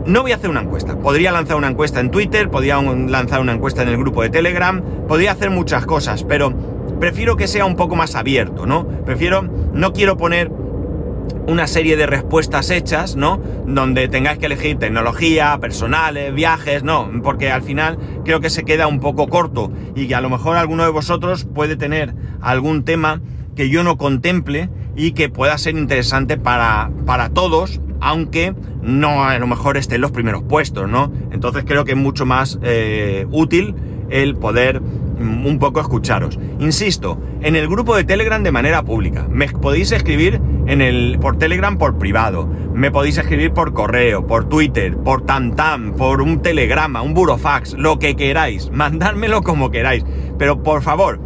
no 0.06 0.21
voy 0.21 0.32
a 0.34 0.36
hacer 0.36 0.49
una 0.49 0.62
encuesta. 0.62 0.97
Podría 0.97 1.32
lanzar 1.32 1.56
una 1.56 1.69
encuesta 1.69 1.99
en 1.99 2.12
Twitter, 2.12 2.49
podría 2.49 2.82
lanzar 2.82 3.39
una 3.39 3.54
encuesta 3.54 3.84
en 3.84 3.89
el 3.89 3.97
grupo 3.97 4.21
de 4.21 4.30
Telegram, 4.30 4.82
podría 5.08 5.32
hacer 5.32 5.49
muchas 5.49 5.86
cosas, 5.86 6.23
pero 6.23 6.54
prefiero 6.99 7.38
que 7.38 7.47
sea 7.47 7.65
un 7.65 7.76
poco 7.76 7.95
más 7.95 8.15
abierto, 8.15 8.65
¿no? 8.65 8.86
Prefiero, 9.06 9.43
no 9.43 9.93
quiero 9.93 10.17
poner 10.17 10.52
una 11.48 11.68
serie 11.68 11.98
de 11.98 12.06
respuestas 12.06 12.70
hechas, 12.70 13.16
¿no? 13.16 13.42
Donde 13.66 14.08
tengáis 14.08 14.40
que 14.40 14.46
elegir 14.46 14.78
tecnología, 14.78 15.58
personales, 15.60 16.34
viajes, 16.34 16.84
no, 16.84 17.10
porque 17.24 17.52
al 17.52 17.64
final 17.64 17.98
creo 18.24 18.40
que 18.40 18.50
se 18.50 18.64
queda 18.64 18.88
un 18.88 19.00
poco 19.00 19.28
corto 19.28 19.72
y 19.96 20.08
que 20.08 20.16
a 20.16 20.22
lo 20.22 20.30
mejor 20.30 20.58
alguno 20.58 20.84
de 20.84 20.90
vosotros 20.90 21.46
puede 21.46 21.76
tener 21.76 22.14
algún 22.42 22.84
tema 22.84 23.22
que 23.56 23.70
yo 23.70 23.84
no 23.84 23.98
contemple 23.98 24.70
y 24.96 25.12
que 25.12 25.30
pueda 25.30 25.58
ser 25.58 25.76
interesante 25.76 26.38
para, 26.38 26.92
para 27.06 27.30
todos, 27.30 27.82
aunque 28.00 28.56
no 28.82 29.24
a 29.24 29.38
lo 29.40 29.48
mejor 29.48 29.78
esté 29.78 29.96
en 29.96 30.02
los 30.02 30.12
primeros 30.12 30.44
puestos, 30.44 30.90
¿no? 30.90 31.12
Entonces 31.32 31.64
creo 31.66 31.86
que 31.86 31.92
es 31.92 31.98
mucho 31.98 32.26
más 32.26 32.60
eh, 32.64 33.26
útil 33.32 33.76
el 34.10 34.36
poder 34.36 34.82
mm, 34.82 35.46
un 35.46 35.60
poco 35.60 35.80
escucharos. 35.80 36.40
Insisto, 36.60 37.20
en 37.42 37.56
el 37.56 37.68
grupo 37.68 37.96
de 37.96 38.04
Telegram 38.04 38.44
de 38.44 38.52
manera 38.52 38.84
pública. 38.84 39.26
Me 39.30 39.48
podéis 39.48 39.92
escribir 39.92 40.42
en 40.65 40.82
el, 40.82 41.17
por 41.19 41.38
Telegram 41.38 41.78
por 41.78 41.97
privado. 41.97 42.47
Me 42.73 42.91
podéis 42.91 43.17
escribir 43.17 43.54
por 43.54 43.73
correo, 43.73 44.26
por 44.26 44.49
Twitter, 44.49 44.97
por 44.97 45.26
Tantam, 45.26 45.93
por 45.93 46.21
un 46.21 46.41
telegrama, 46.41 47.02
un 47.02 47.13
burofax, 47.13 47.73
lo 47.73 47.99
que 47.99 48.15
queráis. 48.15 48.71
Mandármelo 48.71 49.41
como 49.41 49.69
queráis. 49.69 50.06
Pero 50.38 50.63
por 50.63 50.82
favor, 50.82 51.19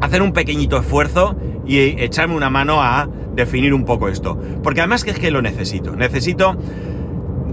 hacer 0.00 0.22
un 0.22 0.32
pequeñito 0.32 0.78
esfuerzo 0.78 1.36
y 1.66 1.78
echarme 2.02 2.34
una 2.34 2.50
mano 2.50 2.82
a 2.82 3.08
definir 3.34 3.72
un 3.72 3.84
poco 3.84 4.08
esto. 4.08 4.38
Porque 4.62 4.80
además 4.80 5.04
que 5.04 5.10
es 5.10 5.18
que 5.18 5.30
lo 5.30 5.42
necesito. 5.42 5.96
Necesito 5.96 6.56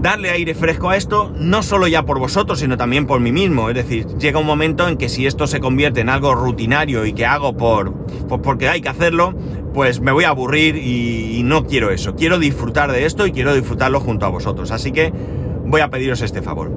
darle 0.00 0.30
aire 0.30 0.54
fresco 0.54 0.90
a 0.90 0.96
esto, 0.96 1.32
no 1.36 1.62
solo 1.62 1.86
ya 1.88 2.04
por 2.04 2.18
vosotros, 2.18 2.60
sino 2.60 2.76
también 2.76 3.06
por 3.06 3.20
mí 3.20 3.32
mismo. 3.32 3.68
Es 3.68 3.74
decir, 3.74 4.06
llega 4.18 4.38
un 4.38 4.46
momento 4.46 4.88
en 4.88 4.96
que 4.96 5.08
si 5.08 5.26
esto 5.26 5.46
se 5.46 5.60
convierte 5.60 6.00
en 6.00 6.08
algo 6.08 6.34
rutinario 6.34 7.06
y 7.06 7.12
que 7.12 7.26
hago 7.26 7.56
por, 7.56 7.92
por 8.28 8.42
porque 8.42 8.68
hay 8.68 8.80
que 8.80 8.88
hacerlo, 8.88 9.34
pues 9.74 10.00
me 10.00 10.12
voy 10.12 10.24
a 10.24 10.30
aburrir 10.30 10.76
y, 10.76 11.36
y 11.38 11.42
no 11.42 11.66
quiero 11.66 11.90
eso. 11.90 12.14
Quiero 12.14 12.38
disfrutar 12.38 12.92
de 12.92 13.04
esto 13.06 13.26
y 13.26 13.32
quiero 13.32 13.54
disfrutarlo 13.54 14.00
junto 14.00 14.26
a 14.26 14.28
vosotros. 14.28 14.70
Así 14.70 14.92
que 14.92 15.12
voy 15.64 15.80
a 15.80 15.90
pediros 15.90 16.22
este 16.22 16.42
favor. 16.42 16.70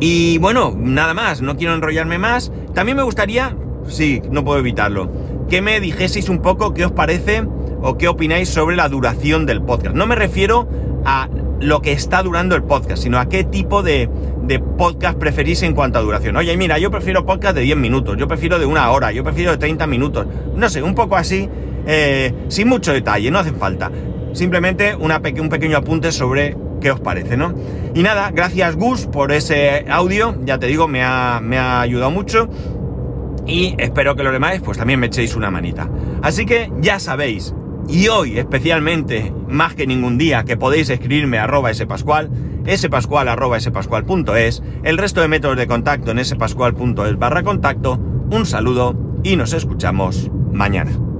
Y 0.00 0.38
bueno, 0.38 0.74
nada 0.76 1.14
más, 1.14 1.42
no 1.42 1.56
quiero 1.56 1.74
enrollarme 1.74 2.18
más. 2.18 2.50
También 2.74 2.96
me 2.96 3.02
gustaría, 3.02 3.56
sí, 3.86 4.20
no 4.30 4.44
puedo 4.44 4.58
evitarlo, 4.58 5.10
que 5.48 5.62
me 5.62 5.80
dijeseis 5.80 6.28
un 6.28 6.40
poco 6.40 6.74
qué 6.74 6.84
os 6.84 6.92
parece 6.92 7.46
o 7.82 7.98
qué 7.98 8.08
opináis 8.08 8.48
sobre 8.48 8.74
la 8.74 8.88
duración 8.88 9.46
del 9.46 9.62
podcast. 9.62 9.94
No 9.94 10.06
me 10.06 10.14
refiero 10.14 10.68
a 11.04 11.28
lo 11.62 11.80
que 11.80 11.92
está 11.92 12.22
durando 12.22 12.54
el 12.56 12.64
podcast, 12.64 13.02
sino 13.02 13.18
a 13.18 13.28
qué 13.28 13.44
tipo 13.44 13.82
de, 13.82 14.08
de, 14.42 14.58
podcast 14.58 15.18
preferís 15.18 15.62
en 15.62 15.74
cuanto 15.74 15.98
a 15.98 16.02
duración. 16.02 16.36
Oye, 16.36 16.56
mira, 16.56 16.78
yo 16.78 16.90
prefiero 16.90 17.24
podcast 17.24 17.54
de 17.54 17.62
10 17.62 17.76
minutos, 17.78 18.16
yo 18.18 18.28
prefiero 18.28 18.58
de 18.58 18.66
una 18.66 18.90
hora, 18.90 19.12
yo 19.12 19.22
prefiero 19.24 19.52
de 19.52 19.58
30 19.58 19.86
minutos. 19.86 20.26
No 20.54 20.68
sé, 20.68 20.82
un 20.82 20.94
poco 20.94 21.16
así, 21.16 21.48
eh, 21.86 22.34
sin 22.48 22.68
mucho 22.68 22.92
detalle, 22.92 23.30
no 23.30 23.38
hace 23.38 23.52
falta. 23.52 23.90
Simplemente 24.32 24.94
un 24.96 25.48
pequeño 25.48 25.76
apunte 25.76 26.10
sobre 26.10 26.56
qué 26.80 26.90
os 26.90 27.00
parece, 27.00 27.36
¿no? 27.36 27.54
Y 27.94 28.02
nada, 28.02 28.30
gracias 28.32 28.76
Gus 28.76 29.06
por 29.06 29.32
ese 29.32 29.84
audio, 29.88 30.36
ya 30.44 30.58
te 30.58 30.66
digo, 30.66 30.88
me 30.88 31.02
ha, 31.02 31.40
me 31.42 31.58
ha 31.58 31.80
ayudado 31.80 32.10
mucho. 32.10 32.48
Y 33.46 33.74
espero 33.78 34.14
que 34.14 34.22
los 34.22 34.32
demás 34.32 34.60
pues 34.64 34.78
también 34.78 35.00
me 35.00 35.06
echéis 35.06 35.36
una 35.36 35.50
manita. 35.50 35.88
Así 36.22 36.46
que 36.46 36.70
ya 36.80 36.98
sabéis, 36.98 37.54
y 37.88 38.08
hoy 38.08 38.38
especialmente, 38.38 39.32
más 39.48 39.74
que 39.74 39.86
ningún 39.86 40.18
día, 40.18 40.44
que 40.44 40.56
podéis 40.56 40.90
escribirme 40.90 41.38
a 41.38 41.44
arroba 41.44 41.72
spascual, 41.74 42.30
spascual 42.76 43.28
arroba 43.28 43.58
el 43.58 44.98
resto 44.98 45.20
de 45.20 45.28
métodos 45.28 45.56
de 45.56 45.66
contacto 45.66 46.10
en 46.10 46.24
spascual.es 46.24 47.18
barra 47.18 47.42
contacto, 47.42 47.98
un 48.30 48.46
saludo 48.46 48.96
y 49.22 49.36
nos 49.36 49.52
escuchamos 49.52 50.30
mañana. 50.52 51.11